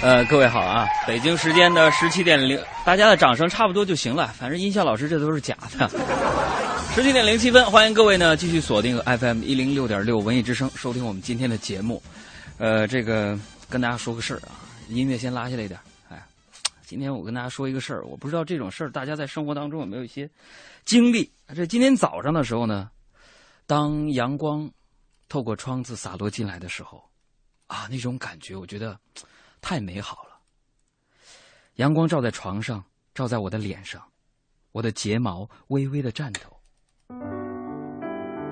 [0.00, 0.86] 呃，各位好啊！
[1.08, 4.28] 北京时间的十七点零，大家的掌声差不多就行了。
[4.28, 5.88] 反正音效老师这都是假的。
[6.94, 12.00] 十七点零七分，欢迎各位呢继续锁定 FM 一零六点六文艺之声，收听我们今天的节目。
[12.58, 13.36] 呃，这个
[13.68, 14.54] 跟大家说个事儿啊，
[14.88, 15.78] 音乐先拉下来一点。
[16.08, 16.24] 哎，
[16.86, 20.30] 今天我跟大家说一个事儿，我不知道这种事儿大家在生活当中有没有一些
[20.84, 21.28] 经历。
[21.56, 22.88] 这今天早上的时候呢，
[23.66, 24.70] 当阳光
[25.28, 27.02] 透过窗子洒落进来的时候，
[27.66, 28.96] 啊，那种感觉，我觉得。
[29.60, 30.38] 太美好了，
[31.76, 34.02] 阳光照在床上，照在我的脸上，
[34.72, 36.40] 我的睫毛微微的颤抖。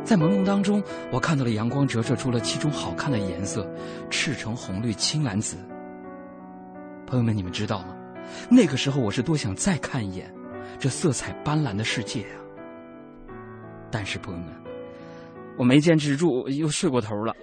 [0.05, 3.69] 在朦胧当中，我看到了阳光折射出了七种好看的颜色：
[4.09, 5.57] 赤橙红绿青蓝紫。
[7.07, 7.97] 朋友们，你们知道吗？
[8.49, 10.33] 那个时候，我是多想再看一眼
[10.79, 12.39] 这色彩斑斓的世界啊！
[13.91, 14.53] 但是，朋友们，
[15.59, 17.35] 我没坚持住，又睡过头了。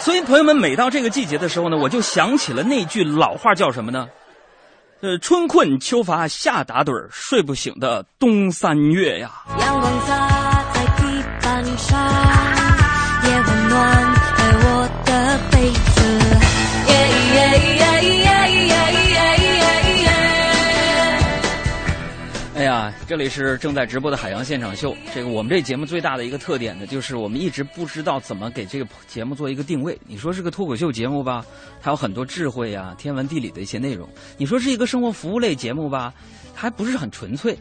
[0.00, 4.08] 所以，朋友们，每到这个季节的时候呢，我就想起了那句老话，叫什么呢？
[5.02, 9.30] 呃，春困秋乏夏打盹睡不醒的冬三月呀。
[9.58, 10.39] 阳光洒
[23.10, 24.96] 这里是正在直播的海洋现场秀。
[25.12, 29.98] 这个我们这节目最大的一个特点呢，就是我们一直不知道怎么给这个节目做一个定位。
[30.06, 31.44] 你说是个脱口秀节目吧，
[31.80, 34.08] 它有很多智慧呀、天文地理的一些内容；
[34.38, 36.14] 你说是一个生活服务类节目吧，
[36.54, 37.58] 还不是很纯粹。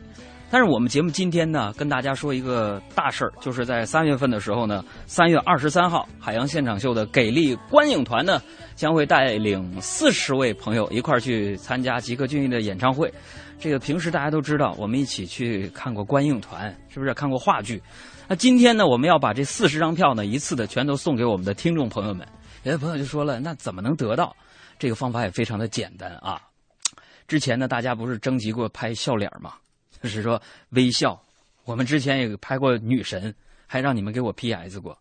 [0.52, 8.39] 但是我们节目今天呢，跟大家说一个大事儿，就是在三月份的时候呢，三月二十三号，海洋现场秀的给力观影团呢，
[8.75, 13.11] 将会带领四十位朋友一块儿去参加吉克隽逸的演唱会。
[13.59, 17.81] 这个平时大家都知道，我们一起去看过观影团，是不是看过话剧？
[18.25, 22.25] 那今天呢，我们要把这四十张票呢，一次的全都送给我们的听众朋友们。
[22.63, 24.34] 有的朋友就说了，那怎么能得到？
[24.78, 26.41] 这个方法也非常的简单啊。
[27.28, 29.56] 之前呢，大家不是征集过拍笑脸吗？
[30.01, 31.22] 就是说微笑。
[31.66, 33.35] 我们之前也拍过女神，
[33.67, 34.97] 还让你们给我 PS 过。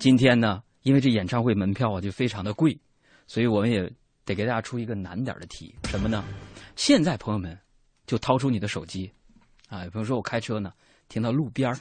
[0.00, 2.76] 今天呢，因为这演唱会门票啊就非常的贵，
[3.26, 3.82] 所以我们也
[4.24, 6.24] 得给大家出一个难点的题，什么呢？
[6.74, 7.54] 现在朋友们。
[8.06, 9.10] 就掏出你的手机，
[9.68, 10.72] 啊，比如说我开车呢，
[11.08, 11.74] 停到路边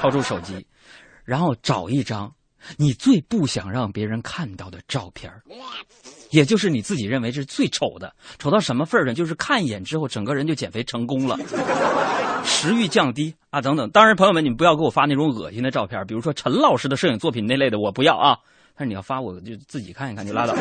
[0.00, 0.66] 掏出手机，
[1.24, 2.32] 然后找一张
[2.76, 5.30] 你最不想让别人看到的照片
[6.30, 9.14] 也就是你自己认为是最丑的，丑到什么份儿上？
[9.14, 11.36] 就是看一眼之后，整个人就减肥成功了，
[12.42, 13.90] 食欲降低啊，等等。
[13.90, 18.38] 当然，朋友们，你们不要给我发那种恶心的照片，比如说陈老师的摄影作品那类的，我不要啊。
[18.74, 20.54] 但是你要发，我就自己看一看就拉倒。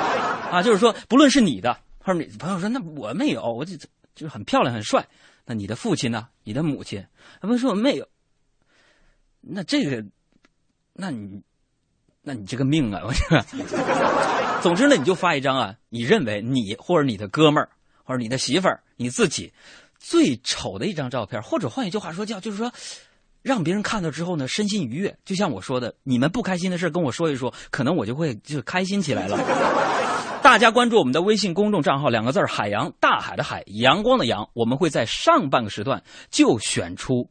[0.50, 1.76] 啊，就是说，不论是你的。
[2.38, 3.76] 朋友说：“那我没有，我就
[4.14, 5.06] 就是很漂亮、很帅。
[5.44, 6.28] 那你的父亲呢？
[6.44, 7.04] 你的母亲？
[7.40, 8.08] 他们说我没有。
[9.40, 10.04] 那这个，
[10.92, 11.40] 那你，
[12.22, 13.02] 那你这个命啊！
[13.04, 13.42] 我这，
[14.60, 17.70] 总之呢，你就发一张啊，你认为你或者你的哥们儿
[18.04, 19.52] 或者你的媳妇儿你自己
[19.98, 22.72] 最丑的一张照片，或者换一句话说叫，就是说
[23.42, 25.16] 让别人看到之后呢，身心愉悦。
[25.24, 29.38] 就像我说的，你们不开心的事跟我说一说，可能我就会就开心起来了。”
[30.48, 34.48] 大家关注我们的微信公众账号，两个字海洋，大海的海，阳光的阳。
[34.54, 37.28] 我们会在上半个时段就选出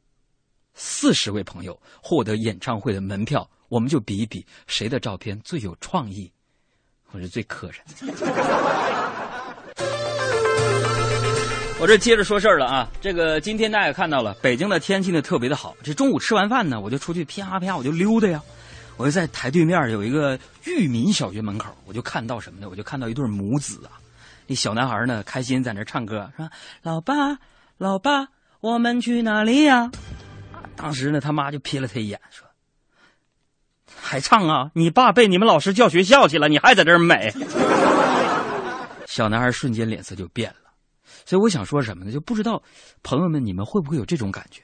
[0.75, 6.31] 四十位朋友获得演唱会的门票，我们就比一比谁的照片最有创意，
[7.11, 7.77] 或者最可人。
[11.81, 12.87] 我这接着说事儿了啊！
[13.01, 15.75] 这个今天大家也看到了，北京的天气呢特别的好。
[15.81, 18.39] 这中午吃完饭呢，我就出去啪啪我就溜达呀。
[18.97, 22.67] 我就在台对面有一个裕民小学门口，我就看到什么呢？
[22.67, 23.93] 我就看到一对母子啊，
[24.47, 26.49] 那小男孩呢开心在那唱歌，说
[26.81, 27.37] ：“老爸，
[27.77, 29.91] 老爸，我们去哪里呀？”
[30.75, 32.47] 当时呢，他妈就瞥了他一眼，说
[33.95, 34.71] ：“还唱啊？
[34.73, 37.31] 你爸被你们老师叫学校去了，你还在这儿美？”
[39.05, 40.71] 小男孩瞬间脸色就变了。
[41.23, 42.11] 所以我想说什么呢？
[42.11, 42.63] 就不知道
[43.03, 44.63] 朋友们你们会不会有这种感觉？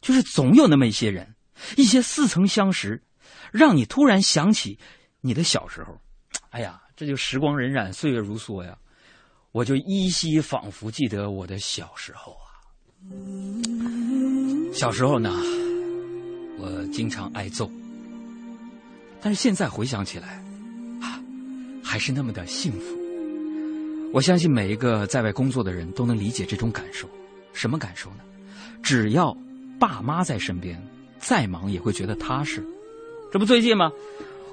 [0.00, 1.34] 就是总有那么一些人，
[1.76, 3.02] 一些似曾相识。
[3.54, 4.76] 让你突然想起
[5.20, 5.96] 你的小时候，
[6.50, 8.76] 哎呀，这就时光荏苒，岁月如梭呀！
[9.52, 12.50] 我就依稀仿佛记得我的小时候啊。
[14.72, 15.30] 小时候呢，
[16.58, 17.70] 我经常挨揍，
[19.20, 20.42] 但是现在回想起来，
[21.00, 21.22] 啊，
[21.80, 22.98] 还是那么的幸福。
[24.12, 27.08] 我相信每一个在外工作的人都能理解这种感受。
[27.52, 28.24] 什么感受呢？
[28.82, 29.32] 只要
[29.78, 30.76] 爸妈在身边，
[31.20, 32.60] 再忙也会觉得踏实。
[33.34, 33.90] 这不最近吗？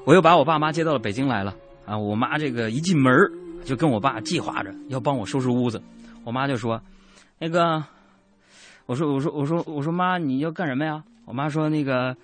[0.08, 1.56] 我又把我爸妈接到了北京来了
[1.86, 1.96] 啊！
[1.96, 3.14] 我妈这个一进门
[3.64, 5.80] 就跟我爸计划着要帮我收拾屋子。
[6.24, 6.82] 我妈就说
[7.38, 7.84] ：“那个，
[8.88, 12.18] 我说我说我说我说妈，你要干什么呀？”我妈说：“那个，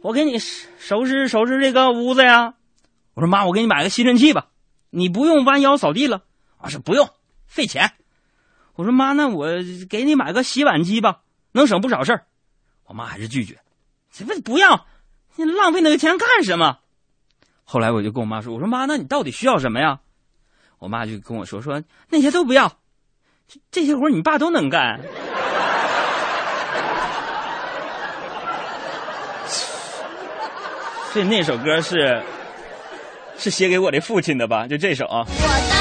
[0.00, 2.54] 我给你收拾收拾这个屋子呀。”
[3.14, 4.46] 我说妈，我给你买个吸尘器吧，
[4.90, 6.22] 你不用弯腰扫地了。
[6.58, 7.10] 我说不用，
[7.48, 7.90] 费钱。
[8.76, 9.48] 我说妈，那我
[9.90, 12.26] 给你买个洗碗机吧，能省不少事儿。
[12.84, 13.58] 我妈还是拒绝，
[14.12, 14.86] 这不不要，
[15.36, 16.78] 你浪费那个钱干什么？
[17.64, 20.00] 后来我就跟我妈说，我说妈，那你到底需要什么呀？
[20.78, 22.78] 我妈就跟我说说那些都不要，
[23.70, 25.00] 这些活你爸都能干。
[31.12, 32.22] 所以那首歌是
[33.38, 34.66] 是写给我的父亲的吧？
[34.68, 35.24] 就这首啊。
[35.26, 35.75] 我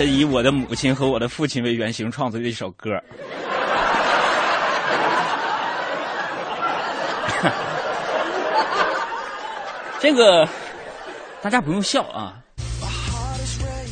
[0.00, 2.92] 这以我的母亲和我的父亲为原型创作的一首歌。
[10.00, 10.48] 这个
[11.42, 12.42] 大家不用笑啊。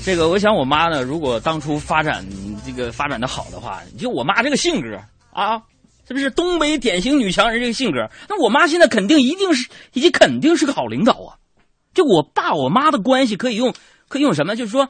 [0.02, 2.24] 这个我想我妈呢，如果当初发展
[2.64, 4.98] 这个发展的好的话，就我妈这个性格
[5.30, 5.60] 啊，
[6.06, 8.08] 是不是东北典型女强人这个性格？
[8.30, 11.36] 那我妈现在肯定一定是，以及肯定是个好领导啊。
[11.92, 13.74] 就我爸我妈的关系可以用
[14.08, 14.56] 可以用什么？
[14.56, 14.88] 就是说，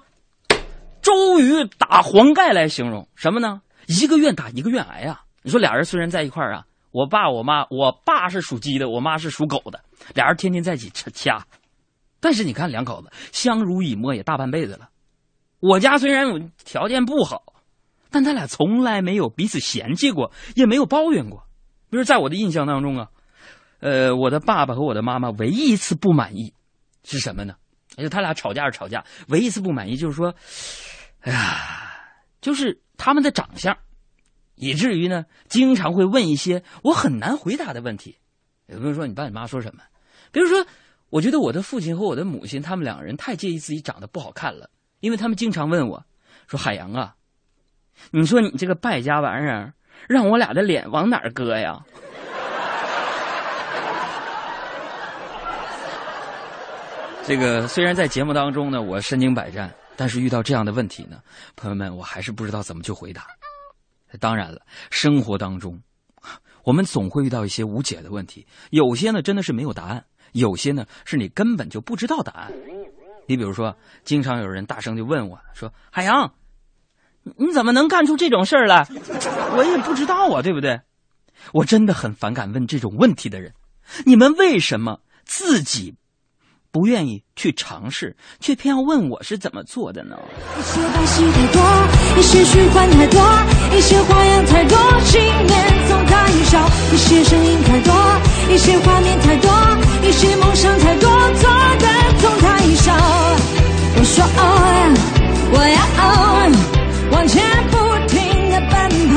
[1.08, 3.62] 周瑜打黄盖来形容什么呢？
[3.87, 5.22] 一个愿打一个愿挨啊。
[5.43, 6.66] 你说俩人虽然在一块儿啊。
[6.90, 9.78] 我爸我妈，我爸是属鸡的，我妈是属狗的，
[10.14, 11.46] 俩人天天在一起掐，
[12.19, 14.88] 但是你看两口子相濡以沫也大半辈子了。
[15.60, 17.43] 我家虽然条件不好，
[18.10, 21.44] 但他俩从来没有彼此嫌弃过，也没有抱怨过。
[21.90, 23.08] 比如在我的印象当中啊，
[23.81, 26.55] 呃，我的爸爸和我的妈妈唯一一次不满意
[27.05, 27.55] 是什么呢？
[27.99, 30.34] 而且他俩吵架是吵架，唯一一次不满意就是说，
[31.29, 31.93] 哎呀，
[32.41, 33.77] 就是他们的长相。
[34.55, 38.17] 以至于呢，经常会问一些我很难回答的问题。
[38.67, 39.83] 比如说，你爸你妈说什么？
[40.33, 40.67] 比如说，
[41.11, 44.69] 我觉得我的父亲和我的母亲他们两个人太介意自己长得不好看了，
[45.01, 46.05] 因为他们经常问我，
[46.49, 47.15] 说：“海洋啊，
[48.11, 49.73] 你说你这个败家玩意儿，
[50.09, 51.81] 让我俩的脸往哪儿搁呀？”
[57.25, 61.21] 这个虽然在节目当中呢，我身经百战，但是遇到这样的问题呢，
[61.56, 63.27] 朋友们，我还是不知道怎么去回答。
[64.21, 64.62] 当然了，
[64.93, 65.83] 生活当中，
[66.62, 68.47] 我们总会遇到一些无解的问题。
[68.71, 70.05] 有些呢真的是没有答案，
[70.35, 72.53] 有些呢是你根本就不知道答案。
[73.27, 76.33] 你比如说，经常有人大声就问我说：“海洋，
[77.37, 78.87] 你怎么能干出这种事儿来？”
[79.59, 80.81] 我也不知道啊，对不对？
[81.53, 83.53] 我真的很反感问这种问题的人。
[84.06, 85.97] 你们为什么自己？
[86.79, 90.17] 不愿意去尝试，却偏要问我是怎么做的呢？
[90.57, 91.61] 一些把戏太多，
[92.17, 93.21] 一些虚幻太多，
[93.77, 97.93] 一些花样太多，信念总太少，一些声音太多，
[98.49, 99.51] 一些画面太多，
[100.07, 101.89] 一些梦想太多，做的
[102.21, 102.47] 总太
[102.77, 102.95] 少。
[103.97, 104.39] 我说哦，
[105.51, 106.07] 我要哦
[107.11, 107.43] 往前
[107.73, 107.75] 不
[108.07, 108.79] 停的奔
[109.09, 109.17] 跑。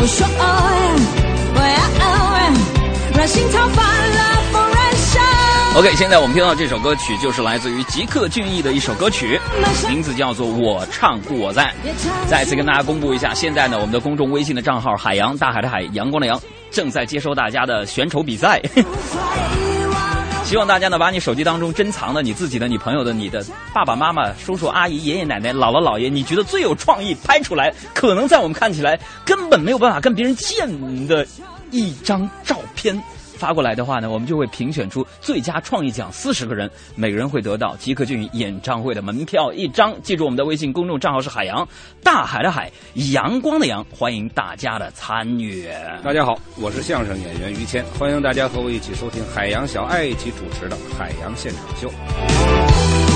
[0.00, 0.42] 我说哦，
[1.56, 1.80] 我要
[3.18, 4.07] 让心潮泛滥。
[5.78, 9.40] OK，现在我们听到这首歌曲就是来自于吉克隽逸的一首歌曲，
[9.88, 11.72] 名字叫做《我唱故我在》。
[12.28, 16.40] 再次跟大家公布一下，现在呢，我们的公众微信的账号“海洋大海的海，阳光的阳”
[16.72, 18.60] 正在接收大家的选丑比赛。
[20.42, 31.24] 希望大家呢，把你手机当中珍藏的、你自己的、你朋友的、你的爸爸妈妈、叔叔阿姨、爷爷奶奶、姥姥姥爷，你觉得最有创意，拍出来，可能在我们看起来根本没有办法跟别人见的
[31.70, 33.00] 一张照片。
[33.38, 39.94] 发过来的话呢，我们就会评选出最佳创意奖四十个人，每个人会得到吉克隽逸演唱会的门票一张。
[40.02, 41.66] 记住我们的微信公众账号是海洋，
[42.02, 42.70] 大海的海，
[43.12, 45.68] 阳光的阳，欢迎大家的参与。
[46.02, 53.07] 大家好，我是相声演员于谦，欢迎大家和我一起收听海洋小爱一起主持的海洋现场秀。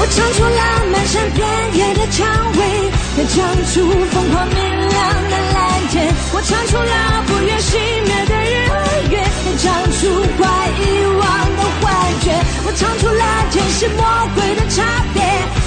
[0.00, 2.26] 我唱出了漫山遍野的蔷
[2.56, 3.36] 薇，也唱
[3.68, 6.08] 出疯狂明亮的蓝天。
[6.32, 7.76] 我唱出了不愿熄
[8.08, 8.48] 灭的日
[9.12, 10.48] 月，也唱出快
[10.80, 11.84] 遗忘的幻
[12.24, 12.32] 觉。
[12.64, 14.00] 我唱出了天使魔
[14.34, 15.20] 鬼的差别，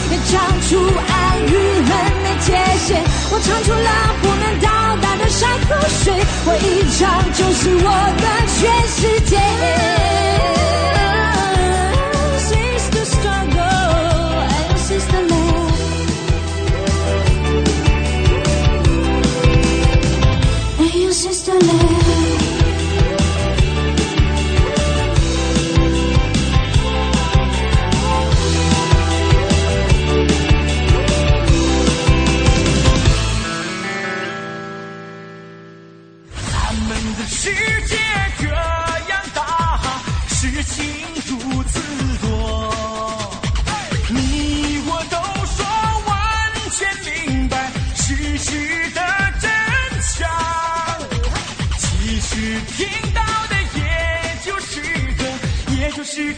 [0.10, 0.34] 也唱
[0.66, 1.54] 出爱与
[1.86, 1.94] 恨
[2.26, 3.06] 的界限。
[3.30, 6.12] 我唱出了不能到达的山和水，
[6.46, 7.88] 我一唱就是我
[8.18, 8.26] 的
[8.58, 8.62] 全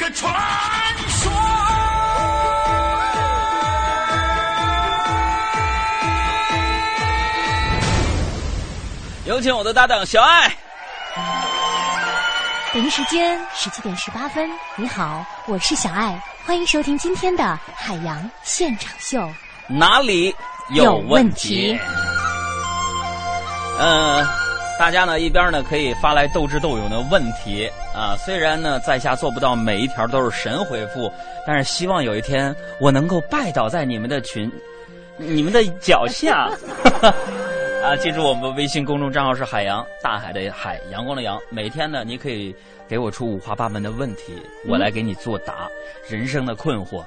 [0.05, 0.31] 个传
[1.07, 1.31] 说。
[9.25, 10.55] 有请我的搭档小爱。
[12.71, 19.27] 北京时间十七点十八分，你好，我是小爱，欢迎收听今天的海洋现场秀。
[19.67, 20.35] 哪里
[20.69, 21.75] 有问题？
[23.79, 24.23] 呃，
[24.77, 31.11] 大家呢一边呢可以发来斗智斗勇的问题啊，虽然呢在下做不到每一条都是神回复，
[31.47, 34.51] 但是希望有一天我能够拜倒在你们的群、
[35.17, 36.49] 你们的脚下。
[37.83, 41.39] 啊，记住我们微信公众账号是海洋大海的海，阳光的阳。
[41.51, 42.53] 每天呢，你可以
[42.87, 44.33] 给我出五花八门的问题，
[44.67, 45.69] 我来给你作答。
[46.09, 47.03] 人生的困惑，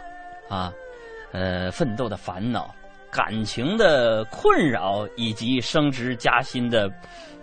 [0.48, 0.72] 啊，
[1.32, 2.72] 呃，奋斗的烦恼，
[3.10, 6.88] 感情的困扰，以及升职加薪的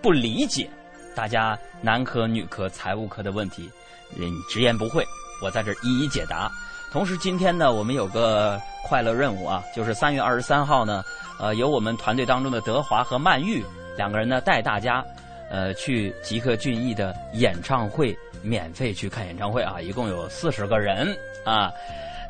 [0.06, 0.70] 不理解，
[1.16, 3.68] 大家男科、女科、财务科的问题，
[4.12, 5.04] 你直言不讳，
[5.42, 6.48] 我在这儿一一解答。
[6.92, 11.04] 同时，今天呢，我们有个快乐任务啊，就是三月二十三号呢，
[11.40, 13.66] 呃，由我们团队当中的德华和曼玉
[13.98, 15.04] 两个人呢，带大家，
[15.50, 21.72] 呃，去吉克隽逸的演唱会，免费去看演唱会啊，一共有四十个人啊，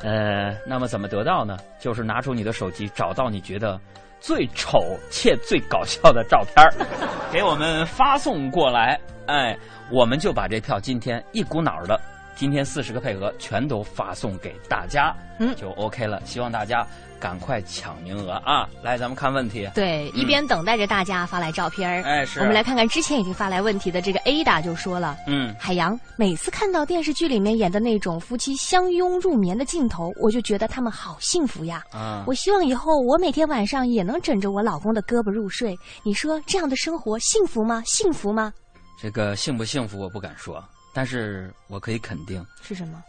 [0.00, 1.58] 呃，那么怎么得到呢？
[1.78, 3.78] 就是拿出你的手机，找到你觉得
[4.26, 6.74] 最丑且最搞笑的照片儿
[7.32, 9.56] 给我们发送过来，哎，
[9.88, 11.96] 我们就把这票今天一股脑儿的。
[12.34, 16.20] 今天四十个配额全都发送给大家，嗯就 OK 了。
[16.24, 16.84] 希望大家
[17.20, 18.68] 赶快抢名额啊！
[18.82, 19.68] 来，咱们看问题。
[19.74, 25.16] 对，一边等待着大家发来照片儿，哎是我们来看看之前已经发来问题的这个 Ada 就说了。
[25.26, 31.82] 嗯，海洋每次看到电视剧里面演的那种夫妻相拥入眠的镜头，我就觉得他们好幸福呀。
[31.92, 35.76] 啊，我希望以后我每天晚上也能枕着我老公的胳膊入睡。
[36.02, 37.82] 你说这样的生活幸福吗？
[37.86, 38.52] 幸福吗？
[39.00, 40.62] 这个幸不幸福我不敢说，
[40.94, 43.02] 但是我可以肯定，是什么？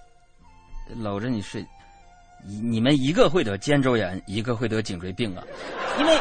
[1.01, 1.65] 搂着你睡，
[2.47, 5.43] 你你们一个会得肩周炎，一个会得颈椎病啊，
[5.99, 6.17] 因为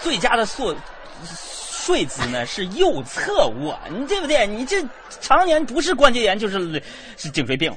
[0.00, 0.74] 最佳的睡
[1.24, 4.46] 睡姿呢是右侧卧，你对不对？
[4.46, 4.82] 你这
[5.20, 6.82] 常年不是关节炎就是
[7.18, 7.70] 是颈椎病。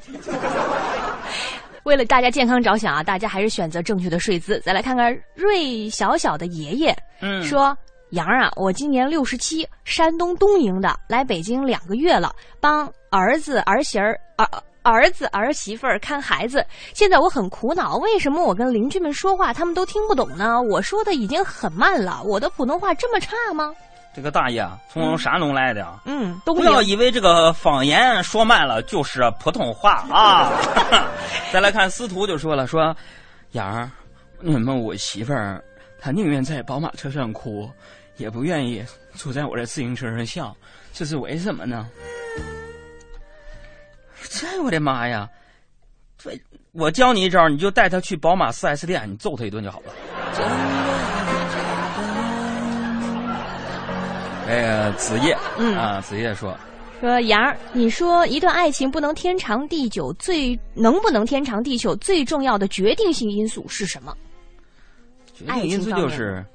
[1.84, 4.60] 为了大家健康着想啊，大家还是选择正确的睡姿。
[4.62, 7.76] 再来看看瑞小小的爷爷，嗯说
[8.12, 14.48] 杨啊，我今年六十七，山东东营的，来北京两个月了，帮儿子儿媳儿儿。
[14.84, 20.62] 儿子儿媳妇儿看孩子，现在我很苦恼，为什么我跟邻居们说话，他们都听不懂呢？
[20.62, 23.74] 我说的已经很慢了，我的普通话这么差吗？
[24.14, 26.02] 这个大爷啊，从山东来的啊。
[26.06, 30.52] 嗯，都不要以为这个方言说慢了就是普通话啊！
[31.54, 32.94] 再来看司徒就说了，说
[33.52, 33.90] 雅儿，
[34.40, 35.64] 你们我媳妇儿
[35.98, 37.70] 她宁愿在宝马车上哭，
[38.18, 38.84] 也不愿意
[39.14, 40.54] 坐在我的自行车上笑，
[40.92, 41.88] 这是为什么呢？
[44.30, 45.30] 这我的妈呀！
[46.18, 46.40] 这
[46.72, 49.94] 我教你一招，你就带他去宝马 4S 店，你揍他一顿就好了。
[54.48, 56.58] 这个子夜，嗯啊，子夜说，
[57.00, 64.16] 说杨儿，你说一段爱情不能天长地久，最能不能天长地久，最重要的决定性因素是什么？
[65.34, 66.46] 决定因素就是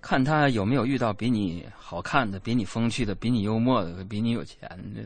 [0.00, 4.58] 看他有没有遇到比你好看的、比你风趣的、比你幽默的、比你有钱
[4.94, 5.02] 的。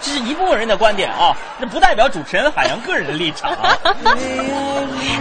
[0.00, 3.52] 这是一部分人的观点啊，那不代表主持人海洋个人的立场。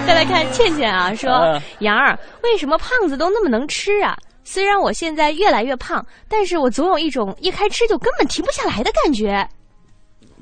[0.08, 4.18] 再来看倩倩啊，说杨儿，为什么胖子都那么能吃啊？
[4.44, 9.48] 虽然我现在越来越胖，但是我总有一种一开吃就根本停不下来的感觉。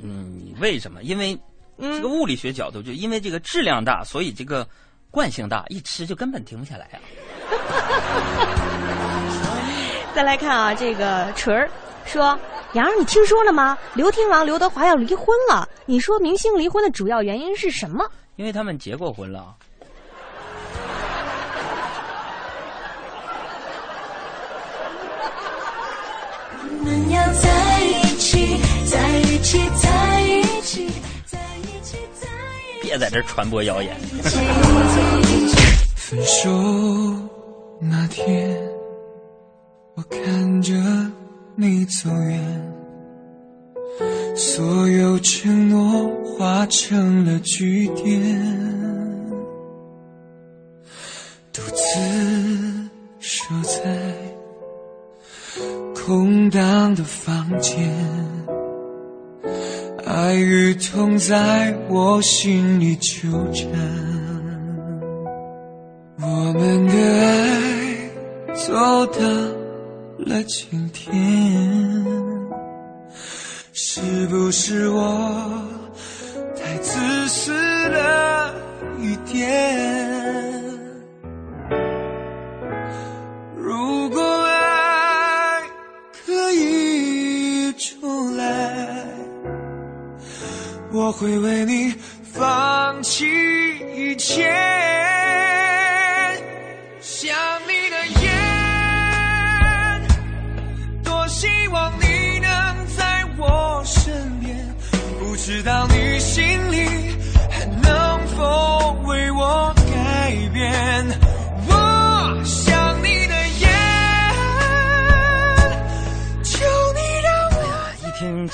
[0.02, 1.04] 嗯，为什么？
[1.04, 1.38] 因为
[1.78, 4.66] 这个物理学角度，就因为这个质量大，所以这个
[5.12, 7.00] 惯性大，一吃就根本停不下来啊。
[10.16, 11.70] 再来看啊，这个锤儿
[12.06, 12.38] 说
[12.74, 13.78] ：“杨儿，你听说了吗？
[13.94, 15.68] 刘天王刘德华要离婚了。
[15.86, 18.06] 你说明星离婚的主要原因是什么？
[18.36, 19.56] 因为他们结过婚了。
[26.62, 30.92] 我们要在一起，在一起，在一起，
[31.26, 32.84] 在一起，在一起。
[32.84, 33.96] 别在这传播谣言。
[35.96, 36.50] 分手
[37.82, 38.60] 那天，
[39.96, 40.74] 我看着
[41.56, 42.74] 你走远，
[44.36, 48.22] 所有承诺化成了句点，
[51.54, 54.14] 独自守在
[55.96, 57.90] 空荡的房间。
[60.06, 63.70] 爱与痛在我心里纠缠，
[66.32, 68.72] 我们的爱走
[69.08, 69.20] 到
[70.20, 71.12] 了今天，
[73.74, 75.64] 是不是我
[76.56, 77.52] 太自私
[77.90, 78.54] 了
[79.00, 79.50] 一点。
[83.58, 85.62] 如果爱
[86.28, 89.04] 可以重来，
[90.92, 93.26] 我会为你放弃
[93.96, 94.48] 一切。
[97.22, 97.59] 想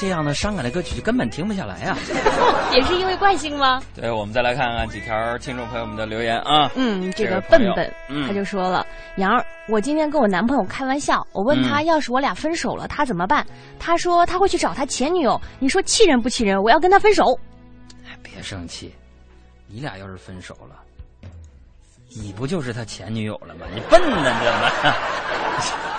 [0.06, 1.98] 这样的伤感的歌曲，就根本停不下来啊！
[2.72, 3.82] 也是因为惯性吗？
[3.96, 6.70] 对，我们再来看看几条听众朋友们的留言啊。
[6.76, 8.86] 嗯，这个笨笨，嗯他就说了
[9.18, 13.44] ：“杨儿，我今天跟我男朋友开玩笑，我问他，嗯要是我俩分手了，他怎么办？
[13.80, 15.42] 他说他会去找他前女友。
[15.58, 16.62] 你说气人不气人？
[16.62, 17.24] 我要跟他分手。
[18.08, 18.94] 哎别生气，
[19.66, 20.76] 你俩要是分手了，
[22.16, 23.66] 你不就是他前女友了吗？
[23.74, 25.95] 你笨呢，你怎么？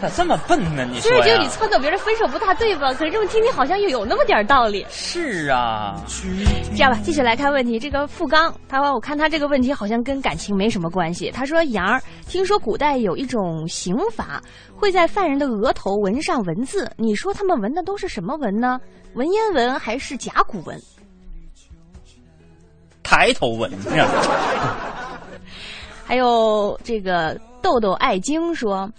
[0.00, 0.86] 咋这么笨呢？
[0.90, 1.50] 你说虽然觉得你呀？
[1.50, 2.92] 撺掇别人分手不大对吧？
[2.94, 4.86] 可是这么听听好像又有那么点道理。
[4.88, 5.94] 是啊，
[6.74, 7.78] 这样吧，继续来看问题。
[7.78, 11.30] 这个富刚，他说我看他这个问题好像跟感情没什么关系。
[11.30, 14.42] 他说：“杨儿，听说古代有一种刑罚，
[14.74, 18.80] 会在犯人的额头纹上文字，你说他们纹的都是什么纹呢？
[19.14, 20.80] 文言文还是甲骨文？”
[23.02, 23.70] 抬头纹。
[26.04, 28.90] 还有这个豆豆爱晶说：“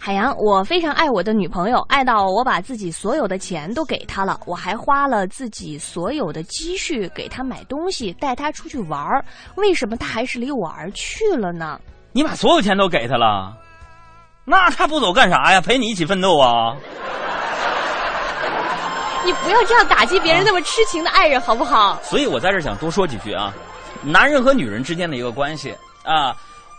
[0.00, 9.24] 海洋，我非常爱我的女朋友，爱到我把自己所有的钱都给她了，我还花了自己所有的积蓄给她买东西，带她出去玩儿。
[9.56, 11.80] 为什么她还是离我而去了呢？
[12.12, 13.52] 你把所有钱都给她了，
[14.44, 15.60] 那她不走干啥呀？
[15.60, 16.76] 陪你一起奋斗啊！
[19.26, 21.98] 你不要这样打击别人那么痴情的爱人，好不好？
[22.02, 23.52] 所以我在这儿想多说几句啊，
[24.02, 26.34] 男人和女人之间的一个关系啊，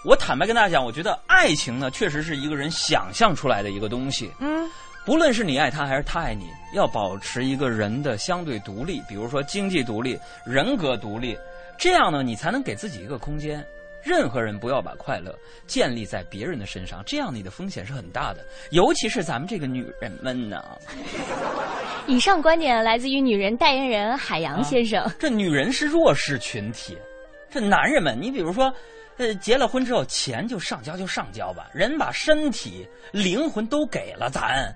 [0.06, 4.32] 我坦白跟大家讲，我觉得爱情呢，确实是一个人想象出来的一个东西。
[4.40, 4.70] 嗯，
[5.06, 11.38] 不论是你爱他还是他爱你，要保持一个人的相对独立，比如说经济独立、人格独立，
[11.78, 13.66] 这样呢，你才能给自己一个空间。
[14.02, 18.40] 任何人不要把快乐建立在别人的身上，这样你的风险是很大的，
[18.72, 20.64] 尤其是咱们这个女人们呢。
[22.08, 25.06] 以上观点来自于女人代言人海洋先生。
[25.20, 26.98] 这女人是弱势群体，
[27.52, 28.74] 这男人们，你比如说，
[29.20, 34.74] 呃，结了婚之后，钱就上交就上交吧，人把身体、灵魂都给了咱，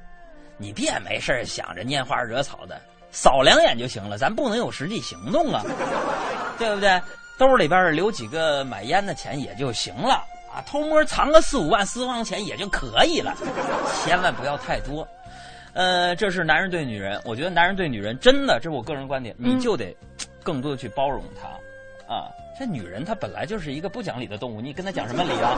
[0.57, 2.79] 你别没事想着拈花惹草的，
[3.09, 5.63] 扫两眼就行了，咱不能有实际行动啊，
[6.59, 7.01] 对不对？
[7.37, 13.33] 兜里边留几个买烟的钱也就行了啊，偷摸藏个四五万私房钱也就可以了，
[14.03, 15.07] 千万不要太多。
[15.73, 19.95] 呃，这是男人对女人，我觉得男人对女人真的，这是我个人观点，你嗯就得
[20.43, 25.57] 更多的去包容他，啊，这女人她本来就是一个不讲理的动物，你跟她讲什么理啊？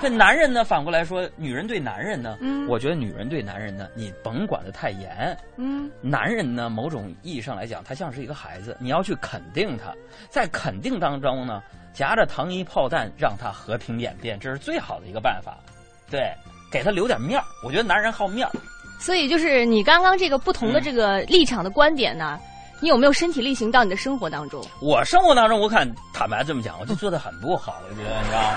[0.00, 9.94] 这男人呢，反过来说，女人对男人呢，嗯我觉得女人对男人呢，你甭管得太严，嗯，男人呢，某种意义上来讲，他像是一个孩子，你要去肯定他，
[10.28, 15.56] 在肯定当中呢，夹着糖衣炮弹，让他和平演变，这是最好的一个办法。
[16.10, 16.30] 对，
[16.70, 17.44] 给他留点面儿。
[17.64, 18.52] 我觉得男人好面儿。
[19.00, 22.38] 所以就是你刚刚这个不同的这个立场的观点呢，
[22.80, 24.64] 你有没有身体力行到你的生活当中？
[24.80, 28.54] 我生活当中，我看坦白这么讲，我就做的很不好，我觉得你知道吗？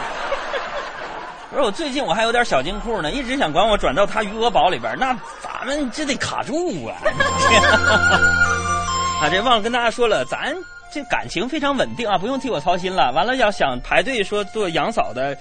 [1.50, 6.98] 不是我最近我还有点小金库呢，一直想管我转到他余额宝里边，那咱们这得卡住啊！
[9.24, 10.54] 啊，这忘了跟大家说了，咱
[10.92, 13.14] 这感情非常稳定啊，不用替我操心了。
[13.14, 15.38] 完了，要想排队说做杨嫂的，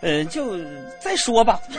[0.00, 0.56] 呃，就
[0.98, 1.60] 再说吧。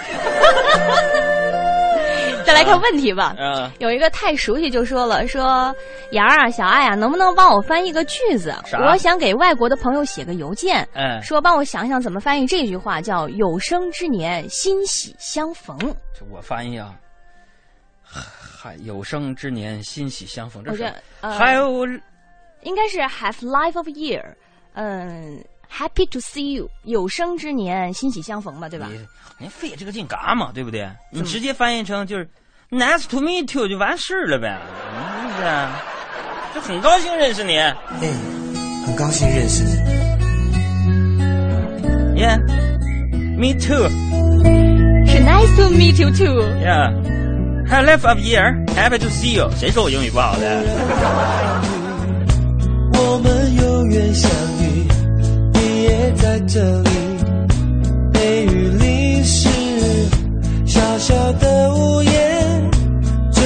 [2.49, 3.35] 再来看问题吧。
[3.37, 5.71] 嗯、有一个太熟悉就说了，说
[6.13, 8.55] 杨儿啊，小爱啊，能不能帮我翻译个句子？
[8.87, 15.77] 我想给外国的朋友写个邮件，嗯，说帮我想想怎么翻译这句话，叫“有生之年欣喜相逢
[16.11, 16.95] 这我翻译啊，
[18.03, 20.63] 还有生之年欣喜相逢，”。
[20.65, 21.85] 这是还有
[22.63, 24.23] 应该是 “Have life of year”，
[24.73, 25.39] 嗯
[25.71, 28.87] ，“Happy to see you”，有生之年欣喜相逢嘛，对吧？
[28.91, 28.99] 你
[29.37, 30.51] 你费这个劲干嘛？
[30.53, 30.89] 对不对？
[31.11, 32.29] 你直接翻译成就是
[32.71, 34.59] “nice to meet you” 就完事儿了呗，
[35.21, 35.45] 是不是？
[36.55, 37.75] 就很高兴认识你哎，
[38.85, 39.75] 很高兴认识你。
[42.19, 46.43] ，Yeah，me too，Yeah，是 “Nice to meet you too”。
[47.69, 49.51] Have life of year，happy to see you。
[49.55, 50.63] 谁说我英语不好的？
[52.93, 54.31] 我们永远相
[56.15, 56.89] 在这里
[58.11, 59.49] 被雨淋湿
[60.65, 62.71] 小小的屋檐
[63.31, 63.41] 就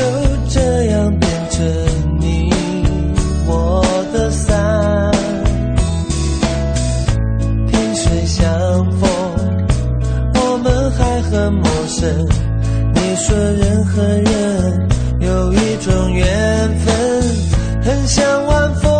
[0.49, 1.65] 这样变成
[2.19, 2.49] 你
[3.47, 5.11] 我的伞
[7.67, 9.09] 萍水相逢
[10.35, 12.09] 我们还很陌生
[12.93, 17.23] 你说人和人有一种缘分
[17.83, 18.92] 很像晚风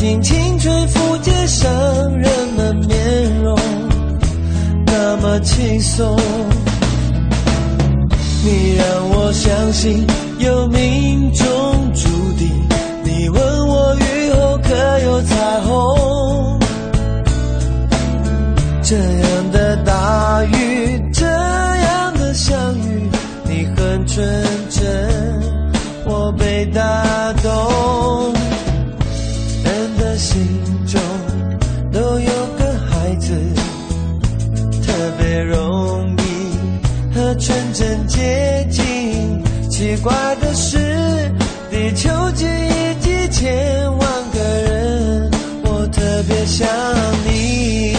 [0.00, 1.70] 轻轻吹拂街上
[2.16, 3.54] 人们面容，
[4.86, 6.16] 那么轻松。
[8.42, 10.06] 你让我相信
[10.38, 11.46] 有命中
[11.92, 12.08] 注
[12.38, 12.48] 定。
[13.04, 16.09] 你问我雨后可有彩虹？
[40.02, 40.78] 怪的是，
[41.70, 45.30] 地球几亿几千万个人，
[45.64, 46.66] 我特别想
[47.26, 47.94] 你。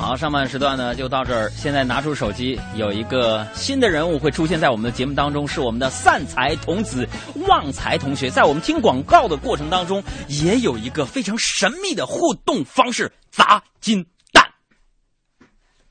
[0.00, 1.50] 好，上半时段呢就到这儿。
[1.50, 7.04] 现在拿出手机，有一个新的人物会出现在我们的节目当中，是我们的散财童子
[7.48, 8.30] 旺财同学。
[8.30, 14.06] 在我们听广告的过程当中，也有一个非常神秘的互动方式——砸金。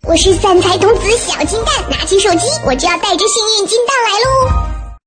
[0.07, 4.97] 我是散财童子小金蛋，拿起手机我就要带着幸运金蛋来喽！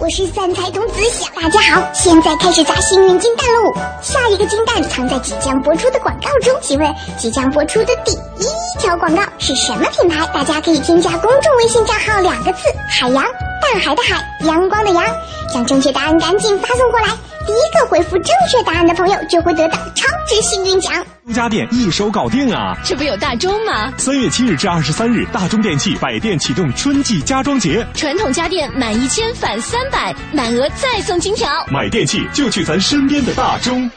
[0.00, 3.74] 我是散财童子小，大家好，现在开始砸幸运金蛋喽！
[4.00, 10.26] 下一个金蛋藏在即将播出的广告中，请问即将播出的第一条广告是什么品牌？
[10.32, 13.22] 大家可以添加公众微信账号两个字“海洋”，
[13.60, 15.04] 大海的海，阳光的阳，
[15.52, 17.08] 将正确答案赶紧发送过来。
[17.48, 21.02] 第一个回复正确答案的朋友就会得到超值幸运奖。
[21.24, 22.76] 中家电一手搞定啊！
[22.84, 23.90] 这不有大中吗？
[23.96, 31.48] 三月七日至二十三日，大中电器百店启动春季家装节，传统家电满一千返三百，满额再送金条。
[31.70, 33.90] 买电器就去咱身边的大中。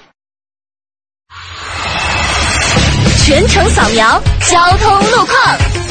[3.25, 5.90] 全程扫描交通路况。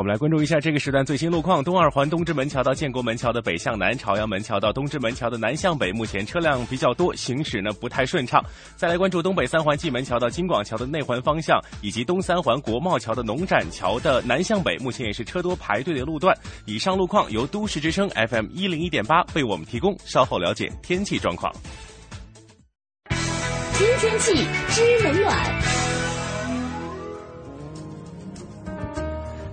[0.00, 1.62] 我们来关注一下这个时段最新路况。
[1.62, 8.42] 东二环东直门桥到建国门桥的北向南，朝阳门桥到东直门桥的南向北，目前车辆比较多，行驶呢不太顺畅。
[8.76, 16.34] 再来关注东北三环蓟门桥到金广桥的内环方向，以及东三环国贸桥的农展桥的南向北，目前也是车多排队的路段。
[16.64, 21.52] 以上路况由都市之声 FM 一零一点八为我们提供，稍后了解天气状况。
[23.74, 25.79] 知天气，知冷暖。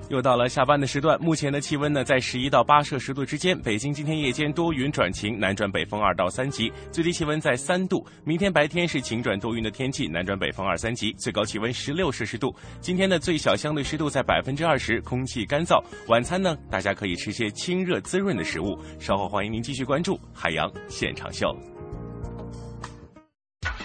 [0.10, 3.60] 又到了下班的时段，目前的气温呢在十一到八摄氏度之间。
[3.60, 8.06] 北京今天夜间多云转晴，南转北风二到三级，最低气温在三度。
[8.24, 12.56] 明天白天是晴转多云的天气，南转北风二三级，最高气温十六摄氏度。
[12.80, 15.84] 今天的最小相对湿度在百分之二十，空气干燥。
[16.08, 18.78] 晚餐呢，大家可以吃些清热滋润的食物。
[19.00, 21.48] 稍后欢迎您继续关注海洋现场秀。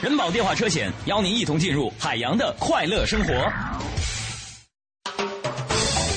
[0.00, 3.32] 人保电话车险邀您一同进入海洋的快乐生活。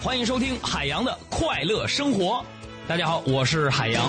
[0.00, 2.44] 欢迎收听海洋的快乐生活。
[2.86, 4.08] 大家好，我是海洋。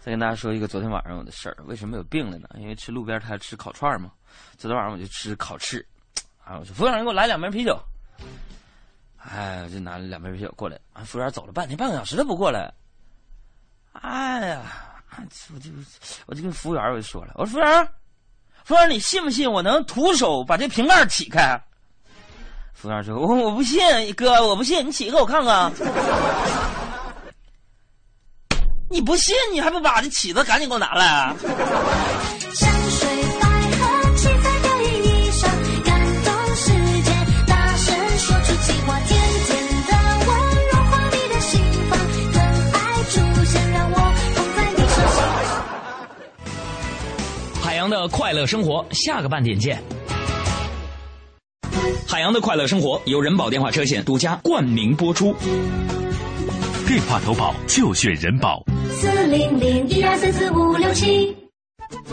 [0.00, 2.48] 再跟大家说一个昨天晚上我的事儿，为什么有病了呢？
[2.56, 4.10] 因为吃路边摊吃烤串嘛，
[4.56, 5.86] 昨天晚上我就吃烤翅，
[6.42, 7.78] 啊，我说服务员给我来两瓶啤酒，
[9.18, 12.72] 哎，我就拿了两瓶啤酒过来，啊，服务员走了半天半个小时都不过来，
[13.92, 14.62] 哎呀，
[15.54, 15.70] 我就
[16.24, 17.88] 我就跟服务员我就说了，我说服务员，
[18.64, 21.62] 服务员你信不信我能徒手把这瓶盖起开？
[22.82, 23.80] 服务员说：“我我不信，
[24.16, 25.72] 哥，我不信，你起一个我看看。
[28.90, 31.32] 你不信，你还不把这起子赶紧给我拿来啊！
[32.52, 33.08] 山水
[33.40, 35.46] 百合，七彩飘逸衣裳，
[35.84, 37.12] 感动世界，
[37.46, 39.16] 大声说出计划，甜
[39.46, 39.92] 甜的
[40.26, 40.34] 吻，
[40.72, 41.96] 融化你的心房，
[42.32, 42.34] 可
[42.76, 43.14] 爱出
[43.44, 43.96] 现，让我
[44.34, 45.22] 捧在你手心。
[47.62, 49.80] 海洋的快乐生活，下个半点见。
[52.12, 55.34] 海洋的快乐生活由人保电话车险独家冠名播出。
[56.86, 58.62] 电话投保就选人保。
[58.90, 61.34] 四零零一二三四五六七。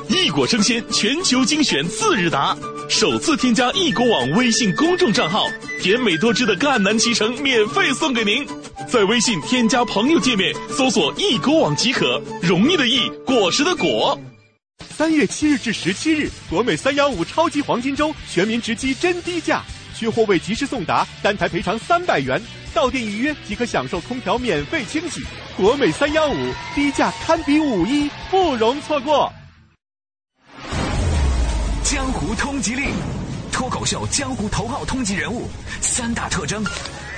[0.08, 2.58] 异果生鲜全球精选次日达，
[2.88, 5.46] 首次添加易果网微信公众账号，
[5.82, 8.48] 甜美多汁的赣南脐橙免费送给您。
[8.88, 14.18] 在微信添加朋友界面搜索“易果网”即可，容易的易，果实的果。
[14.92, 19.62] 三月七日至十七日，国美三幺五超级黄金周，全民直击真低价，
[20.00, 22.42] 缺货未及时送达，单台赔偿三百元。
[22.74, 25.22] 到店预约即可享受空调免费清洗。
[25.58, 29.30] 国美三幺五低价堪比五一，不容错过。
[31.84, 32.92] 江湖通缉令，
[33.52, 35.50] 脱口秀江湖头号通缉人物，
[35.82, 36.64] 三大特征：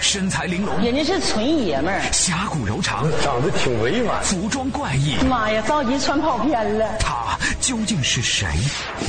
[0.02, 5.16] 身材玲珑，人家是纯爷们儿，侠骨柔肠，长得挺委婉，服装怪异。
[5.30, 6.98] 妈呀，着急穿跑偏了。
[7.00, 8.48] 他究竟是谁？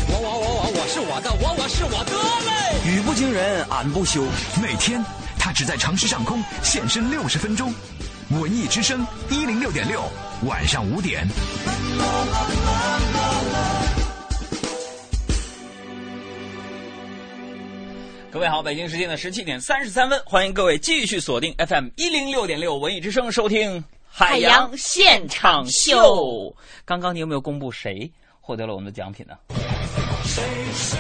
[0.09, 2.13] 我我我我我是我的，我我是我的
[2.47, 2.91] 嘞！
[2.91, 4.23] 语不惊人俺不休。
[4.63, 5.03] 每天
[5.39, 7.73] 他只在城市上空现身六十分钟。
[8.29, 10.03] 文艺之声一零六点六，
[10.45, 11.27] 晚上五点。
[18.33, 26.57] 各位好，北京时间的十七点三十三分，欢迎各位继续锁定 FM 一零六点六文艺之声收听海洋现场秀。
[26.87, 29.37] 刚刚你有没有公布谁获得了我们的奖品呢？
[30.25, 30.43] 谁
[30.73, 30.97] 是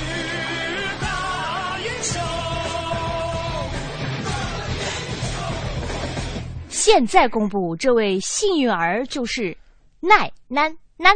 [1.01, 2.21] 大英雄？
[6.68, 9.57] 现在公布，这位幸运儿就是
[10.01, 11.14] 奈楠楠。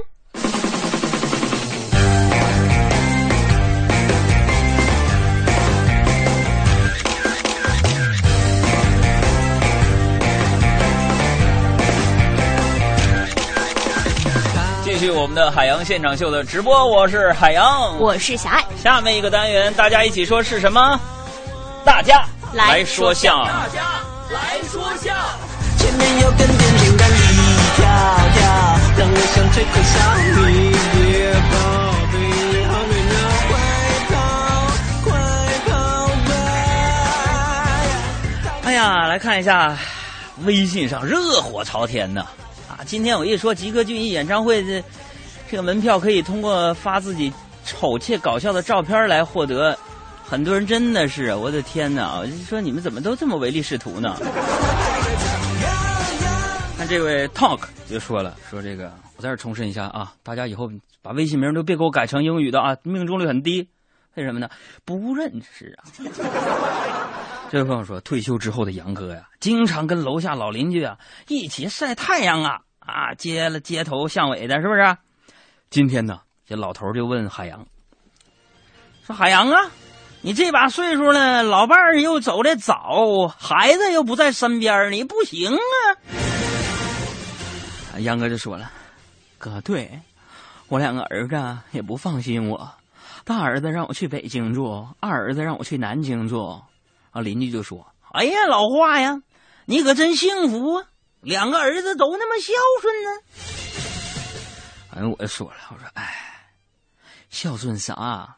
[15.06, 18.64] 续我们的海洋现场秀的直播，我是海洋，我是小爱。
[18.82, 20.98] 下面一个单元，大家一起说是什么？
[21.84, 23.46] 大家来说相声。
[23.46, 23.82] 大家
[24.34, 25.24] 来说相声。
[25.78, 27.12] 前面有根电线杆，一
[27.76, 27.86] 条
[28.34, 28.42] 条，
[28.98, 29.94] 让我想吹口哨。
[30.50, 31.54] 你别跑，
[32.10, 32.18] 别
[32.66, 33.14] 好热闹，
[33.46, 33.54] 快
[34.10, 34.14] 跑，
[35.04, 35.06] 快
[35.68, 35.70] 跑
[36.26, 36.34] 吧！
[38.64, 39.78] 哎呀，来看一下
[40.38, 42.26] 微信上热火朝天呐！
[42.86, 44.82] 今天我一说吉克隽逸演唱会的
[45.50, 47.32] 这个门票可以通过发自己
[47.64, 49.76] 丑切搞笑的照片来获得，
[50.24, 52.20] 很多人真的是我的天哪！
[52.20, 54.16] 我就说你们怎么都这么唯利是图呢？
[56.78, 60.70] 看这位 Talk 就说了，说这个我在这重申一下啊，大家以后
[61.02, 63.68] 把微信名都别给我改成英语的啊，命中率很低。
[64.14, 64.48] 为什么呢？
[64.84, 65.84] 不认识啊。
[67.50, 70.96] 这位朋友说，退休之后的杨哥呀，经常跟楼下老邻居啊
[71.28, 74.96] 一起晒太阳啊啊，街了街头巷尾的，是不是？
[75.68, 77.66] 今天呢，这老头就问海洋，
[79.04, 79.70] 说海洋啊，
[80.22, 85.58] 你这把岁数了，老伴儿又走的早，孩子又不在身边，你不行啊。
[87.98, 88.70] 杨哥就说了，
[89.38, 90.00] 哥，对
[90.68, 92.70] 我两个儿子也不放心我，
[93.24, 96.62] 大儿子让我去北京住，二儿子让我去南京住。
[97.10, 99.22] 啊，邻居就说：“哎呀，老话呀，
[99.64, 100.84] 你可真幸福啊，
[101.26, 103.10] 两个儿子都那么孝顺呢。”
[104.94, 106.14] 哎，我说了，我说：“哎，
[107.28, 108.36] 孝顺啥？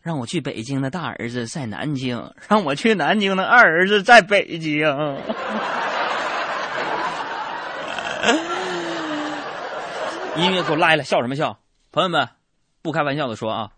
[0.00, 4.80] 让我去北京的大儿子在南京，让我去南京的二儿子在北京。”
[10.36, 11.60] 音乐给我拉下来，笑什么笑？
[11.92, 12.28] 朋友们，
[12.82, 13.70] 不开玩笑的说啊。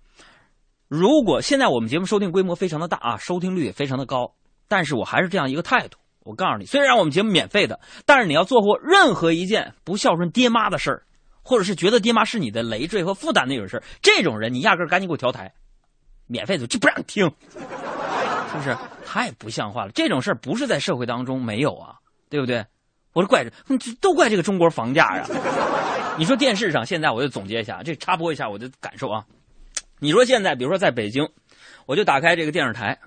[0.88, 4.32] 如果现在我们节目收听规模非常的大啊，收听率也非常的高，
[4.68, 5.98] 但是我还是这样一个态度。
[6.26, 11.02] 我告诉你，虽然我们节目免费的，但是你要做过任何一件不孝顺爹妈的事儿，
[11.42, 15.54] 或者是觉得爹妈是你的累赘和负担那种事儿，这种人你压根儿赶紧给我调台，
[16.26, 18.76] 免费的就不让你听，是不是？
[19.06, 19.92] 太不像话了！
[19.92, 21.94] 这种事儿不是在社会当中没有啊，
[22.28, 22.66] 对不对？
[23.12, 23.50] 我说怪这，
[24.00, 25.24] 都怪这个中国房价呀。
[26.18, 29.24] 你说电视上现在我就总结一下，这插播一下我的感受啊。
[30.00, 31.28] 你说现在，比如说在北京，
[31.86, 32.98] 我就打开这个电视台，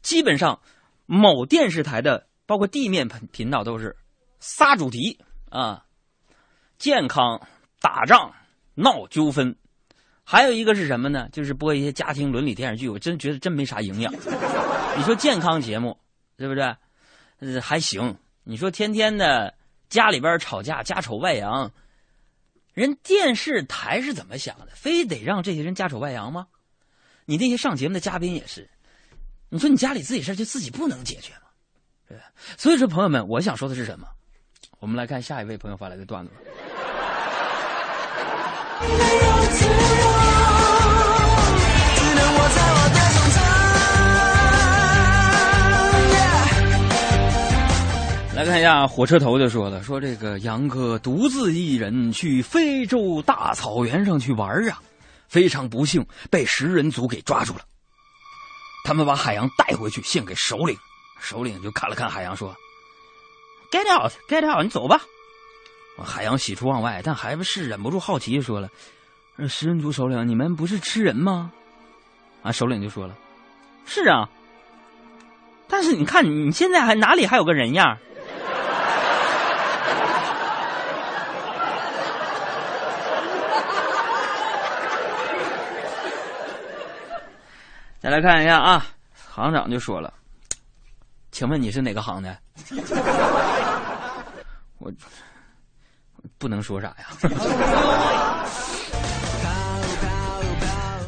[0.00, 0.58] 基本上
[1.06, 3.96] 某电视台的包括地面频频道都是
[4.40, 5.18] 仨主题
[5.50, 5.84] 啊：
[6.78, 7.40] 健康、
[7.80, 8.34] 打仗、
[8.74, 9.56] 闹纠纷。
[10.24, 11.28] 还有一个是什么呢？
[11.32, 14.12] 就是播一些家庭伦理电视剧，我真觉得真没啥营养。
[14.96, 15.98] 你说健康节目，
[16.36, 16.76] 对不对？
[17.38, 18.16] 呃，还行。
[18.44, 19.54] 你说天天的
[19.88, 21.72] 家里边吵架，家丑外扬。
[22.72, 24.68] 人电视台是怎么想的？
[24.74, 26.46] 非得让这些人家丑外扬吗？
[27.24, 28.68] 你那些上节目的嘉宾也是，
[29.48, 31.32] 你说你家里自己事就自己不能解决？
[32.16, 32.20] 对？
[32.56, 34.06] 所以说，朋友们，我想说的是什么？
[34.78, 36.30] 我们来看下一位朋友发来的段子。
[48.34, 54.82] 来看一下，火车头就说了：“说这个杨哥独自一人去非洲大草原上去玩啊，
[55.28, 57.60] 非常不幸被食人族给抓住了。
[58.84, 60.76] 他们把海洋带回去献给首领，
[61.22, 62.54] 首领就看了看海洋说
[63.70, 65.00] ：‘Get out, get out，你走吧。’
[65.96, 68.68] 海洋喜出望外，但还是忍不住好奇，说了
[69.48, 71.52] ：‘食人族首领，你们不是吃人吗？
[72.42, 73.14] 啊，首领就说了
[73.86, 74.28] ：“是啊，
[75.68, 77.96] 但是你看你现在还哪里还有个人样？”
[88.00, 88.84] 再来看一下啊，
[89.30, 90.12] 行长就说了
[91.32, 92.38] ：“请问你是哪个行的？”
[94.78, 94.92] 我
[96.38, 97.06] 不能说啥呀。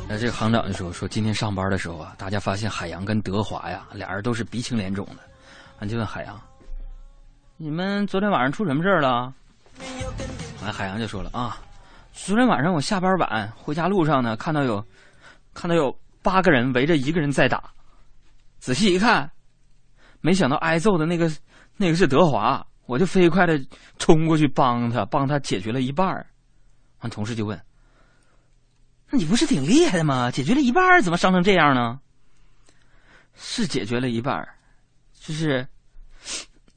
[0.09, 5.23] 那这个行长就说：“说今天上班的时候啊，大家发现海洋跟德华呀，俩人都是鼻青脸肿的。
[5.81, 6.41] 俺就问海洋
[7.57, 9.33] ：‘你们昨天晚上出什么事儿了？’
[10.63, 11.59] 完，海洋就说了：‘啊，
[12.13, 14.85] 昨天晚上我下班晚，回家路上呢，看到有，
[15.53, 17.63] 看到有。’”八个人围着一个人在打，
[18.59, 19.31] 仔细一看，
[20.25, 21.31] 没想到挨揍的那个
[21.77, 23.61] 那个是德华，我就飞快的
[23.99, 26.27] 冲过去帮他，帮他解决了一半儿。
[27.01, 27.61] 完，同事就问
[29.13, 30.31] ：“那你不是挺厉害的吗？
[30.31, 31.99] 解决了一半儿，怎么伤成这样呢？”
[33.37, 34.49] 是解决了一半儿，
[35.21, 35.69] 就是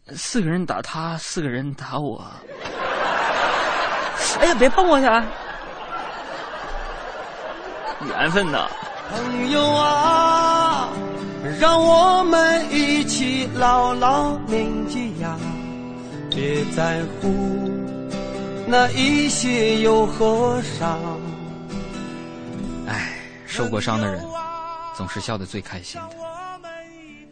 [0.08, 2.22] 四个人打他，四个人打我。
[4.42, 5.26] 哎呀，别碰我去啊！
[8.10, 8.68] 缘分呐。
[9.10, 10.67] 朋友啊，
[11.60, 15.36] 让我们一起牢牢铭记呀，
[16.30, 17.72] 别在乎
[18.68, 21.00] 那一些又何伤。
[22.86, 23.14] 唉，
[23.48, 24.24] 受过伤的人
[24.96, 26.10] 总是笑得最开心的，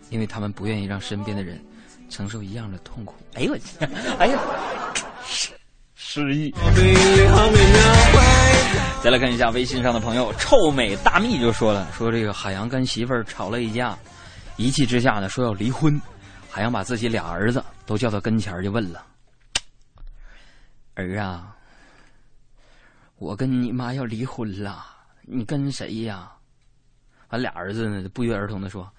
[0.09, 1.63] 因为他们不愿意让身边的人
[2.09, 3.13] 承受一样的痛苦。
[3.35, 3.63] 哎呦我去！
[4.17, 4.39] 哎呀，
[5.95, 6.51] 失忆。
[9.03, 13.95] 再来看一下微信上的朋友，臭美大蜜就说了，说这个海洋跟媳妇儿吵了一架，
[14.57, 16.01] 一气之下呢说要离婚，
[16.49, 19.05] 海洋把自己俩儿子都叫到跟前儿就问了
[20.95, 21.55] ：“儿啊，
[23.17, 24.85] 我跟你妈要离婚了，
[25.23, 26.31] 你跟谁呀？”
[27.29, 28.89] 俺俩儿子呢不约而同的说：“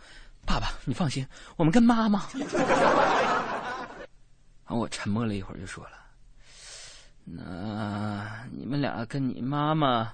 [0.45, 2.25] 爸爸，你放心，我们跟妈妈。”
[4.67, 5.93] 完我沉默了一会儿就说了。
[7.25, 10.13] 那你们俩跟你妈妈，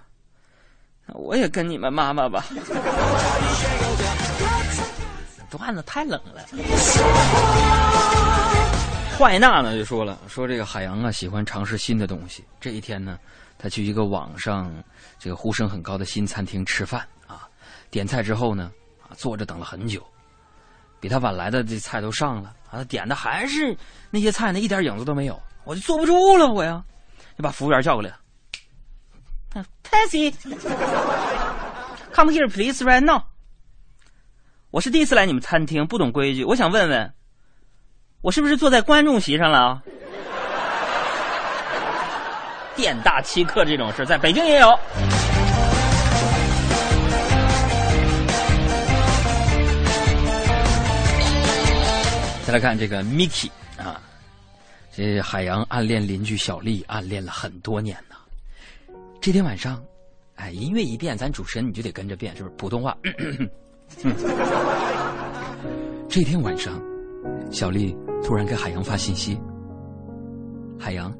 [1.04, 2.44] 那我也跟你们妈妈吧。
[5.56, 6.42] 段子太冷了。
[9.18, 12.44] 坏娜呢就说了，说这个海洋啊喜欢尝试新的东西。
[12.60, 13.18] 这一天呢，
[13.58, 14.72] 他去一个网上
[15.18, 17.48] 这个呼声很高的新餐厅吃饭啊，
[17.90, 20.02] 点菜之后呢，啊坐着等了很久，
[20.98, 23.76] 比他晚来的这菜都上了，啊点的还是
[24.10, 26.82] 那些菜呢，一点影子都没有，我就坐不住了，我呀。
[27.38, 28.12] 就把服务员叫过来
[29.84, 30.32] ，Taxi，come
[32.32, 33.22] here please right now。
[34.72, 37.12] 我是第一次来你们餐厅，不懂规矩，我想问问，
[38.22, 39.82] 我是不是坐在观众席上了？
[42.74, 44.68] 店大欺客这种事，在北京也有。
[52.46, 54.00] 再来看这个 Miki 啊。
[54.90, 58.16] 这海洋暗恋邻居小丽，暗恋了很多年呢。
[59.20, 59.84] 这天晚上，
[60.36, 62.54] 哎，音乐一变，咱主持人你就得跟着变，是不是？
[62.56, 62.96] 普通话。
[66.08, 66.80] 这天晚上，
[67.50, 69.40] 小丽突然给海洋发信息
[70.78, 71.12] ：“海洋，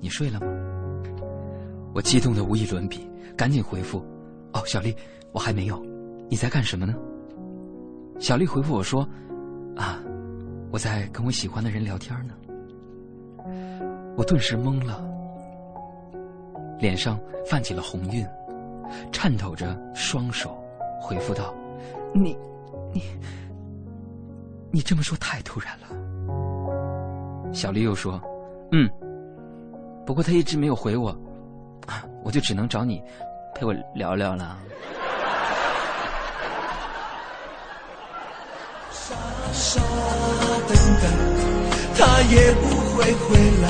[0.00, 0.46] 你睡了吗？”
[1.94, 4.00] 我激动的无以伦比，赶紧回复
[4.52, 4.94] ：“哦，小丽，
[5.32, 5.82] 我还没有。
[6.28, 6.94] 你在干什么呢？”
[8.18, 9.08] 小丽回复我说
[9.76, 10.02] ：“啊，
[10.70, 12.34] 我在跟我喜欢的人聊天呢。”
[14.16, 15.04] 我顿时懵了，
[16.78, 18.26] 脸上泛起了红晕，
[19.12, 20.58] 颤抖着双手
[21.00, 21.54] 回复道
[22.16, 22.36] ：“你，
[22.92, 23.02] 你，
[24.72, 25.86] 你这么说太突然了。”
[27.54, 28.20] 小丽又说
[28.72, 28.90] ：“嗯，
[30.04, 31.16] 不过他一直没有回我，
[32.24, 33.02] 我就只能找你
[33.54, 34.58] 陪我聊聊了。”
[38.90, 39.14] 傻
[39.52, 39.80] 傻
[40.68, 41.08] 等待，
[41.96, 43.64] 他也不会回来。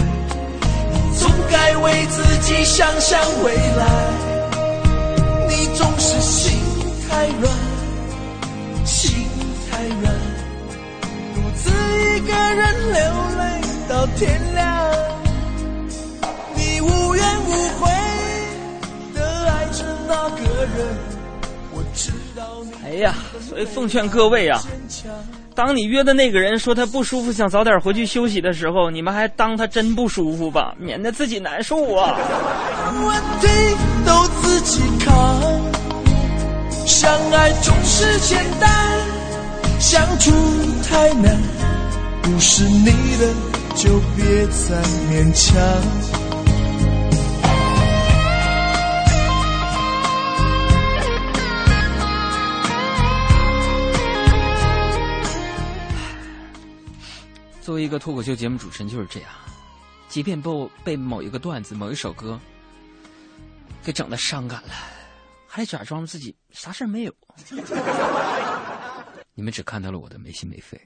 [1.19, 3.86] 总该为自己想想未来，
[14.17, 14.93] 天亮。
[16.55, 17.91] 你无怨无悔
[19.14, 20.97] 的爱着那个人，
[21.73, 22.73] 我知道你。
[22.85, 23.14] 哎呀，
[23.47, 24.61] 所以奉劝各位啊。
[25.55, 32.14] 当你约的那个人说他不舒服，想早点回去休息的时候，你们还当他真不舒服吧，免得自己难受啊。
[33.03, 33.49] 问题
[34.05, 35.41] 都自己扛，
[36.87, 38.71] 相爱总是简单，
[39.79, 40.31] 相处
[40.87, 41.39] 太难，
[42.23, 43.33] 不是你的
[43.77, 45.55] 就别再勉强。
[57.61, 59.31] 作为一个脱口秀节目主持人，就是这样，
[60.09, 60.51] 即便被
[60.83, 62.41] 被某一个段子、某一首歌
[63.85, 64.70] 给整的伤感了，
[65.47, 67.14] 还假装自己啥事儿没有。
[69.35, 70.81] 你们只看到了我的没心没肺，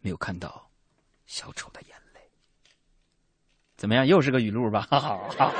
[0.00, 0.68] 没有看到
[1.26, 1.97] 小丑的眼。
[3.78, 4.04] 怎么样？
[4.04, 4.84] 又是个语录吧？
[4.90, 5.52] 哈哈哈。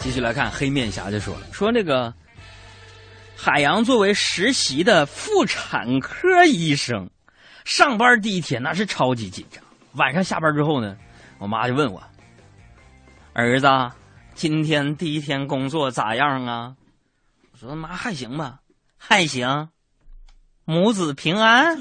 [0.00, 2.12] 继续来看，黑面侠就说了，说那个
[3.34, 7.08] 海洋作为实习的妇产科医生，
[7.64, 9.64] 上班第一天那是超级紧张。
[9.92, 10.94] 晚上下班之后呢，
[11.38, 12.02] 我妈就问我
[13.32, 13.66] ：“儿子，
[14.34, 16.76] 今天第一天工作咋样啊？”
[17.52, 18.60] 我说：“妈还行吧，
[19.02, 19.70] 还行，
[20.66, 21.80] 母子平安。”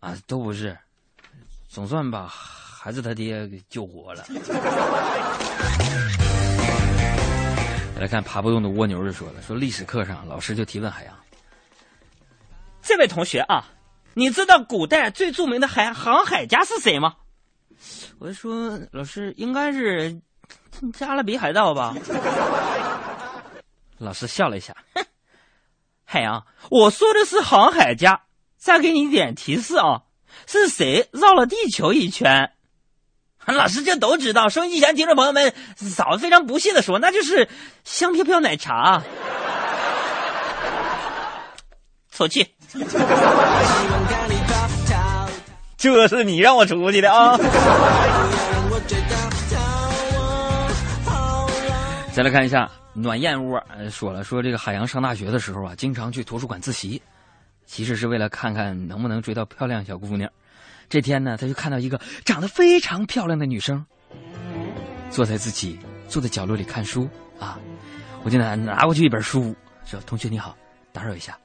[0.00, 0.76] 啊，都不是，
[1.68, 4.24] 总算把孩子他爹给救活了。
[7.98, 11.16] 来看爬不动的蜗牛就说了，说历史课上老师就提问海洋，
[12.82, 13.64] 这位同学啊，
[14.14, 17.14] 你知道古代最著名的海航海家是谁吗？
[18.18, 20.20] 我就说老师应该是
[20.92, 21.94] 加勒比海盗吧。
[23.98, 25.04] 老师笑了一下，哼，
[26.04, 28.22] 海洋，我说的是航海家。
[28.56, 30.04] 再给你一点提示啊，
[30.46, 32.52] 是谁绕了地球一圈？
[33.44, 37.50] 老师这都知道，收音机前听众朋友们，嫂子非常不屑的说：“那就是
[37.84, 39.02] 香飘飘奶茶。
[42.10, 42.54] ”错气，
[45.76, 47.36] 这是你让我出去的啊！
[52.14, 57.02] 再来看一下暖燕窝，说了说这个海洋上大学的时候啊，经常去图书馆自习，
[57.66, 60.30] 其实是为了看看能不能追到漂亮小姑娘。
[60.88, 63.84] 这天呢，他就看到一个长得非常漂亮的女生，
[65.10, 65.78] 坐在自己
[66.08, 67.08] 坐在角落里看书
[67.40, 67.58] 啊。
[68.22, 70.56] 我就拿拿过去一本书，说：“同学你好，
[70.92, 71.36] 打扰一下，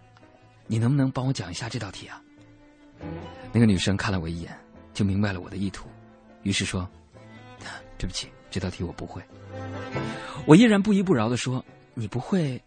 [0.67, 2.21] 你能不能帮我讲一下这道题啊？”
[3.51, 4.55] 那个女生看了我一眼，
[4.93, 5.89] 就明白了我的意图，
[6.43, 6.87] 于是说
[7.97, 9.21] ：“对不起，这道题我不会。”
[10.45, 12.61] 我依然不依不饶的说：“你不会？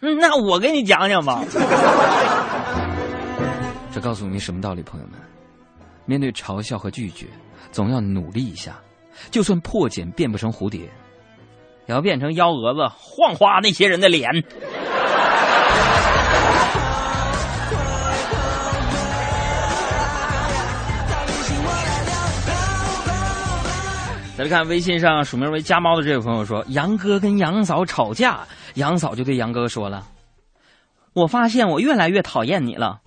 [0.00, 1.44] 那我给你讲讲吧。
[3.92, 5.18] ”这告诉你什么道理，朋友们？
[6.04, 7.26] 面对嘲笑和拒绝，
[7.70, 8.78] 总要努力一下。
[9.30, 10.80] 就算破茧变不成蝴蝶，
[11.86, 14.28] 也要变成幺蛾子，晃花那些人的脸。
[24.42, 30.04] 再来看微信上署名为“家猫”的这位朋友说：“杨哥跟杨嫂吵架，杨嫂就对杨哥说了
[31.14, 33.00] ：‘我发现我越来越讨厌你了。’”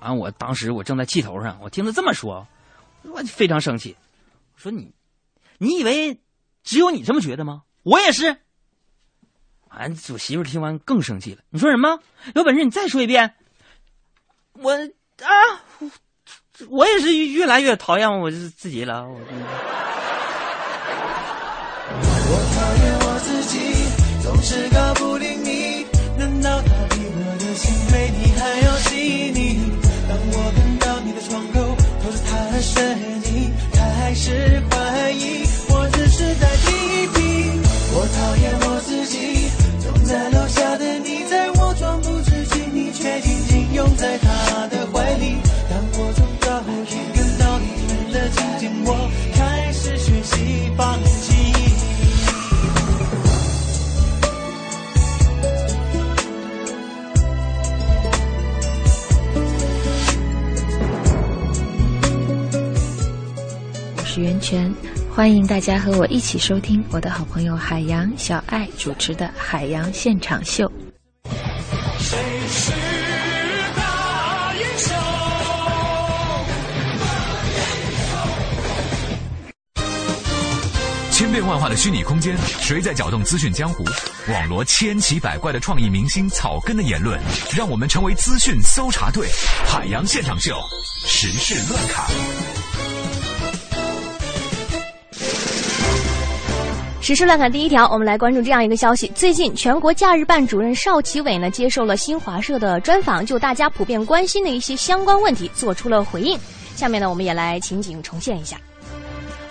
[0.00, 0.12] 啊！
[0.12, 2.46] 我当时我正在气头上，我听他这么说，
[3.04, 3.96] 我非常生气。
[4.54, 4.92] 说你，
[5.56, 6.20] 你以为
[6.62, 7.62] 只有你这么觉得吗？
[7.82, 8.36] 我也是。
[9.70, 11.40] 俺我媳妇听完更生气了。
[11.48, 12.00] 你说什么？
[12.34, 13.32] 有本事你再说一遍。
[14.52, 15.64] 我啊，
[16.68, 19.08] 我也是越来越讨厌我自己了。
[19.08, 19.18] 我
[24.44, 25.13] 是个不
[64.14, 64.72] 是源泉，
[65.12, 70.66] 欢迎大家和我一起收听我的好朋友海洋小爱主持的《海洋现场秀》。
[71.98, 72.70] 谁是
[73.74, 74.96] 大英雄？
[81.10, 83.84] 千变万化的虚拟空间，谁在搅动资讯江湖？
[84.28, 87.20] 网罗千奇百怪的创意明星草根的言论，
[87.52, 89.28] 让我们成为资讯搜查队。
[89.66, 90.54] 海洋现场秀，
[91.04, 92.06] 时事乱侃。
[97.04, 106.38] 时事乱侃第一条，我们来关注这样一个消息：最近，全国假日办主任邵奇伟呢接受了新华社的专访，就大家普遍关心的一些相关问题做出了回应。
[106.74, 108.56] 下面呢，我们也来情景重现一下。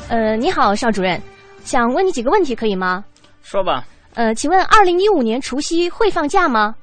[0.08, 1.22] 呃，你好，邵主任，
[1.64, 3.06] 想问你几个问题，可以吗？
[3.44, 3.86] 说吧。
[4.16, 6.74] 呃，请问二零一五年除夕会放假吗？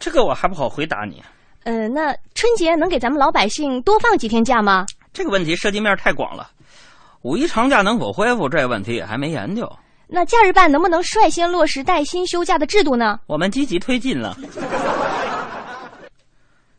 [0.00, 1.22] 这个我还不好回答你。
[1.62, 4.84] 呃，那春节能给咱们老百姓多放几天假吗？
[5.12, 6.50] 这个问题涉及面太广了。
[7.22, 9.70] 五一长假能否恢复这问题也还没研究。
[10.08, 13.18] 那假日办能不能率先落实带薪休假的制度呢？
[13.26, 14.36] 我们积极推进了。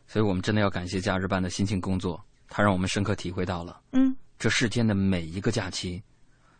[0.06, 6.00] 所以我们真的要感谢假日办的辛勤工作，它让我们深刻体会到了，嗯，这世间的每一个假期，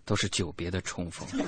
[0.05, 1.29] 都是久别的重逢。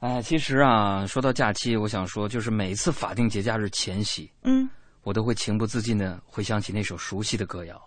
[0.00, 4.66] 哎，其实啊，说到假期，我想说，就是每一次法定节假日前夕，嗯，
[5.02, 7.78] 我都会情不自禁的回想起那首熟悉的歌谣。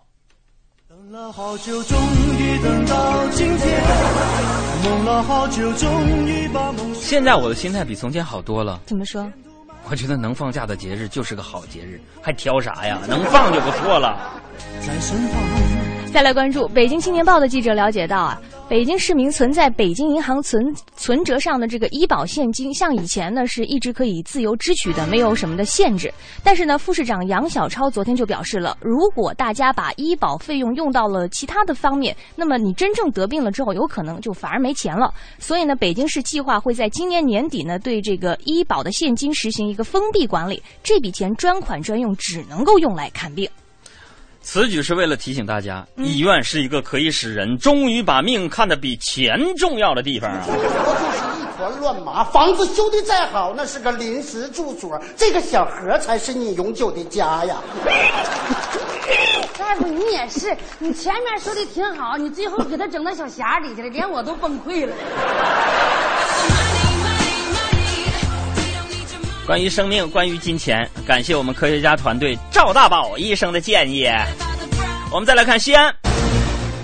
[1.04, 1.98] 等了好久，终
[2.38, 3.82] 于等到今天；
[4.84, 6.94] 梦了好久，终于把梦。
[6.94, 8.80] 现在我的心态比从前好多了。
[8.86, 9.30] 怎么说？
[9.90, 12.98] 我觉得能放假的节日就是个好节日，还挑啥呀？
[13.06, 14.32] 能放就不错了。
[14.80, 15.42] 在身旁。
[16.10, 26.12] 再来关注《北京青年报》的记者了解到啊，北京市民存在北京银行存存折上的这个医保现金，像以前呢是一直可以自由支取的，没有什么的限制。
[26.42, 35.12] 但是呢，副市长杨晓超昨天就表示了，如果大家把医保费用用到了其他的方面，那么你真正得病了之后，有可能就反而没钱了。
[35.38, 43.46] 所以呢，北京市计划会在今年年底呢，对这个医保的现金实行一个封闭管理，这笔钱专款专用，只能够用来看病。
[44.46, 50.38] 此举是为了提醒大家，医院是一个可以使人终于把命看得比钱重要的地方啊！
[50.46, 50.66] 活就是
[51.40, 57.56] 一团乱麻，房子修的再好，那是个临时住所，这个小盒才是你永久的家呀！
[59.58, 64.92] 大夫，你也是，你前面说的挺好，你最后给他整到小匣里去了，连我都崩溃了。
[69.46, 74.08] 关于生命，关于金钱，感谢我们科学家团队赵大宝医生的建议。
[75.12, 75.94] 我们再来看西安，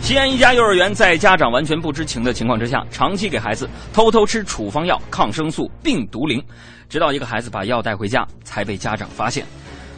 [0.03, 6.43] 西安一家幼儿园在家长完全不知情的情况之下，长期给孩子偷偷吃处方药抗生素病毒灵，
[6.87, 9.43] 直到一个孩子把药带回家，才被家长发现。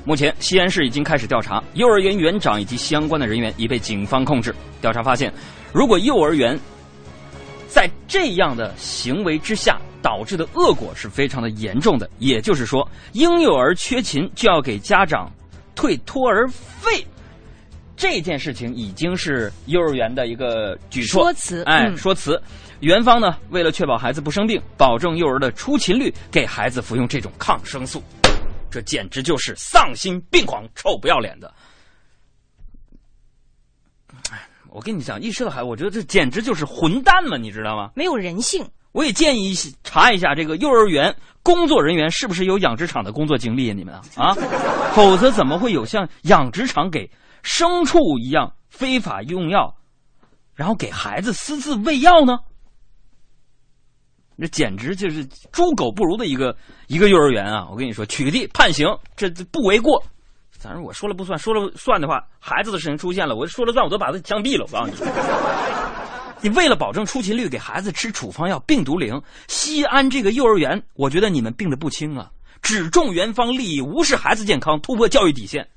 [0.05, 4.55] 目前，西安市已经开始调查，幼儿园园长以及相关的人员已被警方控制。
[4.81, 5.33] 调查发现，
[5.73, 6.57] 如果幼儿园
[7.73, 12.09] 在这样的行为之下，导致的恶果是非常的严重的。
[12.19, 15.33] 也就是说，婴幼儿缺勤就要给家长
[15.75, 17.07] 退托儿费，
[17.97, 22.41] 这件事情已经是幼儿园的一个举措说辞哎，嗯说辞。
[22.81, 28.03] 园方呢，为了确保孩子不生病，保证幼儿的出勤率，给孩子服用这种抗生素，
[28.71, 31.55] 这简直就是丧心病狂、臭不要脸的。
[34.31, 37.91] 哎，我跟你讲，一生的孩子，我觉得这简直就是混蛋嘛，你知道吗？
[37.95, 38.67] 没有人性。
[38.93, 39.55] 我也建议
[39.85, 43.75] 查一下这个幼儿园工作人员是不是有养殖场的工作经历啊？
[43.75, 44.35] 你们啊啊，
[44.95, 47.11] 否则怎么会有像养殖场给
[47.43, 49.75] 牲畜一样非法用药，
[50.55, 52.39] 然后给孩子私自喂药呢？
[54.39, 56.57] 这简直就是猪狗不如的一个
[56.89, 57.69] 一个幼儿园啊！
[57.71, 60.03] 我跟你说，取缔判刑，这这不为过。
[60.63, 64.65] 反正我说了不算，说了算的话，孩子的事情出现了，我说了算，我都把他枪毙了。
[64.65, 65.11] 我告诉你。
[66.41, 72.31] 你为了保证出勤率，给孩子吃处方药病毒灵，西安这个幼儿园，我觉得你们病得不轻啊！
[72.63, 75.69] 只重园方利益，无视孩子健康，突破教育底线。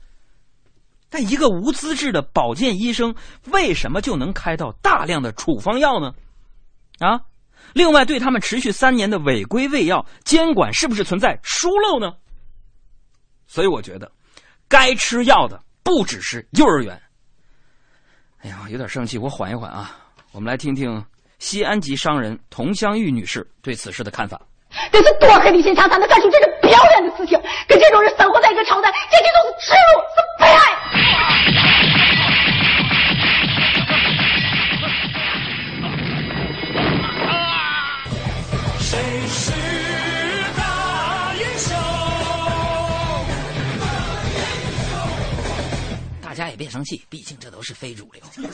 [1.10, 3.14] 但一个无资质的保健医生，
[3.52, 6.14] 为什么就能开到大量的处方药呢？
[7.00, 7.22] 啊！
[7.74, 12.14] 另外，对他们持续三年的违规喂药监管，是不是存在疏漏呢？
[13.46, 14.12] 所以我觉得，
[14.76, 17.02] 该吃药的不只是幼儿园。
[18.42, 19.96] 哎呀，有点生气，我缓一缓啊。
[20.34, 21.02] 我们来听听
[21.40, 24.38] 西安籍商人佟香玉女士对此事的看法。
[24.92, 27.42] 这是多黑的心肠才能干出这种不要脸的事情！
[27.70, 28.85] 跟这种人生活在一个朝代，
[47.86, 48.22] 非主流。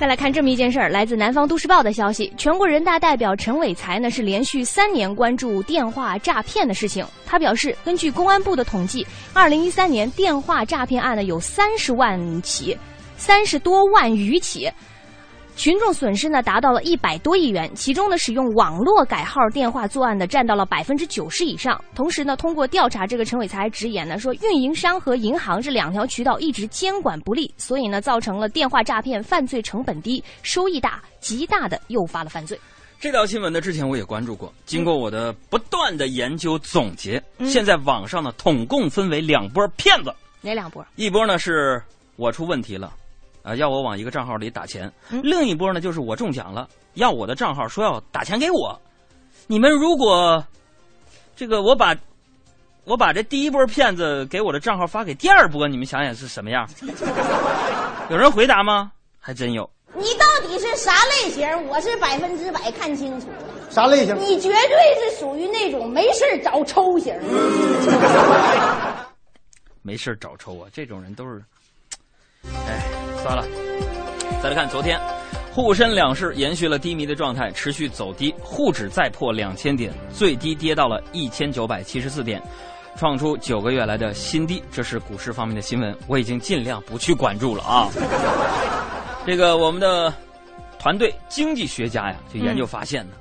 [0.00, 7.04] 再来看这么一件事儿，来自南方都市报的消息，全国人大代表陈伟才呢是连续三年关注电话诈骗的事情。
[7.26, 12.78] 他表示，根据公安部的统计，二零一三年电话诈骗案呢有三十万起，
[13.16, 14.70] 三十多万余起。
[15.58, 21.82] 群众损失呢达到了一百多亿元，其中呢使用网络改号电话作案的占到了百分之九十以上。
[21.96, 32.56] 同时呢，通过调查，这个陈伟才直言呢说，运营商和银行这两条渠道一直监管不力，所以呢造成了电话诈骗犯罪成本低、收益大，极大的诱发了犯罪。
[33.00, 34.54] 这条新闻呢，之前我也关注过。
[34.64, 40.86] 经过我的不断的研究总结，嗯现在网上呢统共分为两波骗子，哪两波？
[40.94, 41.82] 一波呢是
[42.14, 42.92] 我出问题了，
[43.42, 48.78] 啊、要我往一个账号里打钱；嗯另一波呢就是我中奖了，要我的账号说要打钱给我。
[49.46, 50.44] 你们如果
[51.34, 51.96] 这个我把
[52.84, 56.68] 我把这第一波骗子给我的账号发给第二波，你们想想是什么样？
[58.10, 58.92] 有人回答吗？
[59.20, 59.68] 还真有。
[59.94, 61.46] 你你到底是啥类型？
[61.68, 63.36] 我是百分之百看清楚了。
[63.68, 64.16] 啥类型？
[64.18, 67.14] 你绝对是属于那种没事儿找抽型。
[69.82, 71.42] 没事儿找抽啊，这种人都是，
[72.44, 73.44] 哎，算了。
[74.42, 75.00] 再来看昨天，
[75.52, 82.40] 沪深两市延续了低迷的状态，持续走低，沪指再破两千点，最低跌到了一千九百七十四点，
[82.96, 84.62] 创出九个月来的新低。
[84.70, 87.88] 这是股市方面的新闻，我已经尽量不去关注了啊。
[89.26, 90.12] 这个我们的
[90.78, 93.12] 团队经济学家呀，就研究发现呢，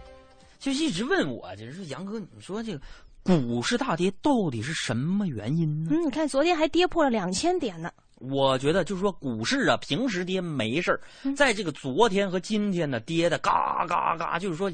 [0.59, 2.79] 就一直问我，就是说杨哥，你说这个
[3.23, 5.89] 股市大跌到底是什么原因呢？
[5.91, 7.89] 嗯，你看昨天还跌破了两千点呢。
[8.19, 10.99] 我觉得就是说，股市啊，平时跌没事儿，
[11.35, 14.71] 在这个昨天和今天呢，跌的嘎嘎嘎，就是说，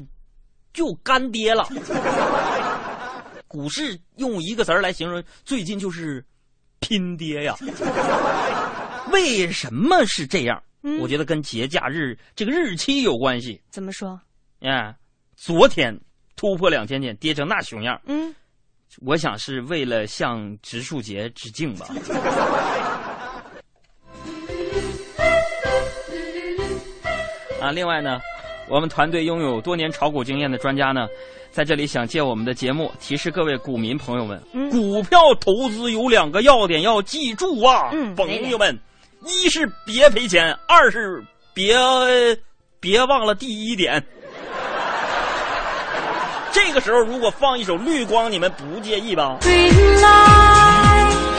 [0.72, 1.68] 就干跌了。
[3.46, 6.24] 股市用一个词儿来形容，最近就是
[6.80, 7.54] 拼跌呀。
[9.12, 10.60] 为什么是这样？
[11.00, 13.60] 我觉得跟节假日这个日期有关系。
[13.70, 14.20] 怎么说？
[14.60, 14.94] 啊，
[15.36, 15.98] 昨天
[16.34, 18.00] 突破两千点，跌成那熊样。
[18.06, 18.34] 嗯，
[19.02, 21.86] 我想是为了向植树节致敬吧。
[27.64, 28.20] 啊，另外呢，
[28.68, 31.06] 我们团队拥有多年炒股经验的专家呢，
[31.50, 38.78] 在这里想借我们的节目提示各位股民朋友们：嗯股票投资有两个要点要记住啊，嗯朋友们，
[39.24, 41.74] 一是别赔钱，二是别
[42.80, 44.04] 别忘了第一点。
[46.52, 51.33] 这个时候如果放一首《绿光》，你们不介意吧？Green light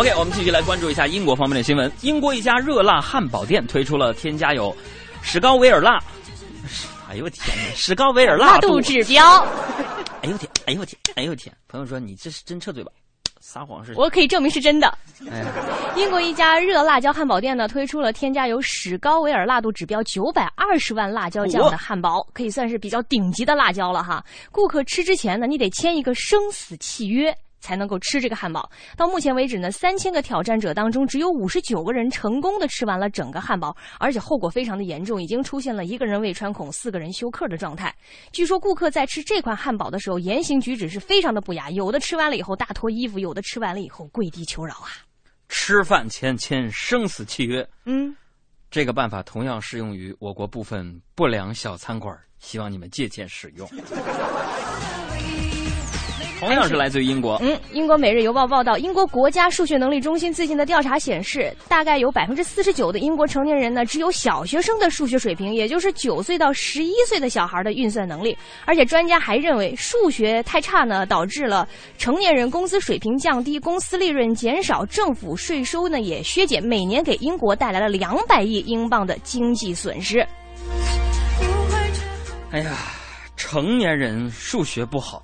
[0.00, 1.92] OK，我们继续来关注一下英国方面的新闻。
[2.00, 4.74] 英国一家热辣汉堡店推出了添加有
[5.20, 6.02] 史高维尔辣，
[7.10, 9.46] 哎呦我天哪， 史高维尔辣辣度指标。
[10.24, 11.54] 哎呦我天，哎呦我天，哎呦我天！
[11.68, 12.90] 朋友说你这是真撤嘴吧？
[13.40, 13.92] 撒谎是？
[13.94, 14.88] 我可以证明是真的。
[15.30, 15.44] 哎，
[15.94, 24.24] 英国一家热辣椒汉堡店呢，推出了添加有史高维尔辣度指标九百二十万辣椒酱的汉堡，可以算是比较顶级的辣椒了哈。
[24.50, 27.36] 顾客吃之前呢，你得签一个生死契约。
[27.60, 28.68] 才能够吃这个汉堡。
[28.96, 37.94] 到目前为止呢，三千个挑战者当中，只有五十九个人成功的吃完了整个汉堡，而且后果非常的严重，已经出现了一个人胃穿孔、四个人休克的状态。
[38.32, 44.88] 据说顾客在吃这款汉堡的时候，言行举止是非常的不雅，有的吃完了以后大脱衣服，有的吃完了以后跪地求饶啊。
[45.48, 48.14] 吃饭前签生死契约，嗯，
[48.70, 53.68] 这个办法同样适用于我国部分不良小餐馆，希望你们借鉴使用。
[56.40, 57.36] 同样是来自于英国。
[57.42, 68.34] 嗯，英国《每日邮报》报道，英国国家数学能力中心最近的调查显示，大概有百分之四十九的英国成年人呢，只有小学生的数学水平，也就是九岁到十一岁的小孩的运算能力。
[68.64, 71.68] 而且专家还认为，数学太差呢，导致了
[71.98, 80.26] 成年人工资水平降低，公司利润减少，政府税收呢也削减，每年给英国带来了两百亿英镑的经济损失。
[82.50, 82.70] 哎呀，
[83.36, 85.22] 成年人数学不好。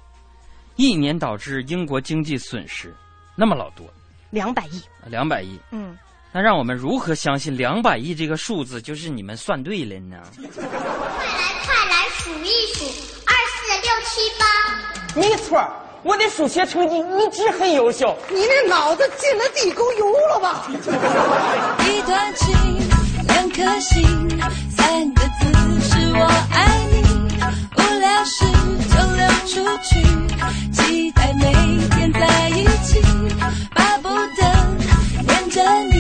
[0.77, 2.95] 一年导致英国经济损失
[3.35, 3.87] 那么老多，
[4.31, 5.97] 两百亿，两百亿，嗯，
[6.33, 10.17] 那让我们如何相信两百亿这个数字就是你们算对了呢？
[10.37, 12.85] 快来快来数一数，
[13.27, 14.45] 二四六七八。
[15.19, 15.67] 没错，
[16.03, 18.15] 我的数学成绩一直很优秀。
[18.31, 20.67] 你那脑子进了地沟油了吧？
[21.89, 22.55] 一段情，
[23.29, 24.03] 两颗心，
[24.71, 25.47] 三个字
[25.81, 26.21] 是我
[26.53, 26.97] 爱你。
[27.77, 28.45] 无聊时
[28.91, 29.16] 就溜
[29.47, 30.03] 出去，
[30.73, 31.53] 期待每
[31.91, 33.01] 天在一起，
[33.73, 34.43] 巴不得
[35.23, 35.96] 黏着你，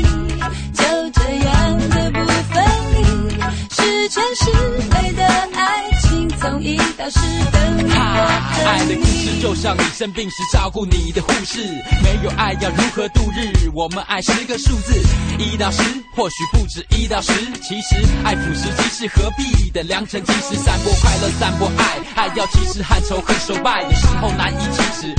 [7.08, 11.62] 爱的故事就像你生病时照顾你的护士，
[12.02, 13.70] 没有爱要如何度日？
[13.72, 14.92] 我们爱十个数字，
[15.38, 15.82] 一到十，
[16.16, 17.32] 或许不止一到十。
[17.62, 17.94] 其实
[18.24, 25.14] 爱腐蚀即是何必的良辰吉时，散播快乐，散播爱，爱要及时汗仇恨手败，有时候难以启齿，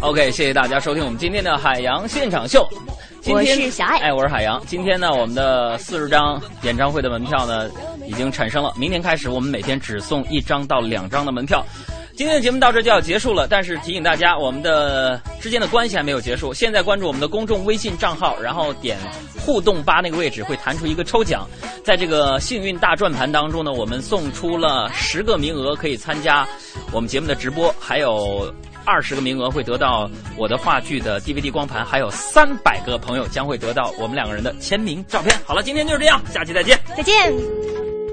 [0.00, 2.66] OK，谢谢大家收听我们今天的海洋现场秀。
[3.20, 4.58] 今天我是小爱，哎，我是海洋。
[4.64, 7.68] 今天呢，我们的四十张演唱会的门票呢
[8.06, 8.72] 已经产生了。
[8.78, 11.62] 明天开始，我们每天只送一张到两张的门票。
[12.16, 16.52] 今天的节目到这就要结束了，但是提醒大家，我们的之间的关系还没有结束。
[16.54, 18.96] 现在关注我们的公众微信账号，然后点
[19.38, 21.46] 互动吧那个位置，会弹出一个抽奖。
[21.84, 26.48] 在这个幸运大转盘当中呢，我们送出了十个名额，可以参加
[26.90, 28.50] 我们节目的直播，还有。
[28.84, 35.36] 二十个名额会得到我的话剧的 DVD 光盘，还有三百个朋友将会得到我们两个人的签名照片。
[35.44, 37.89] 好了，今天就是这样，下期再见，再见。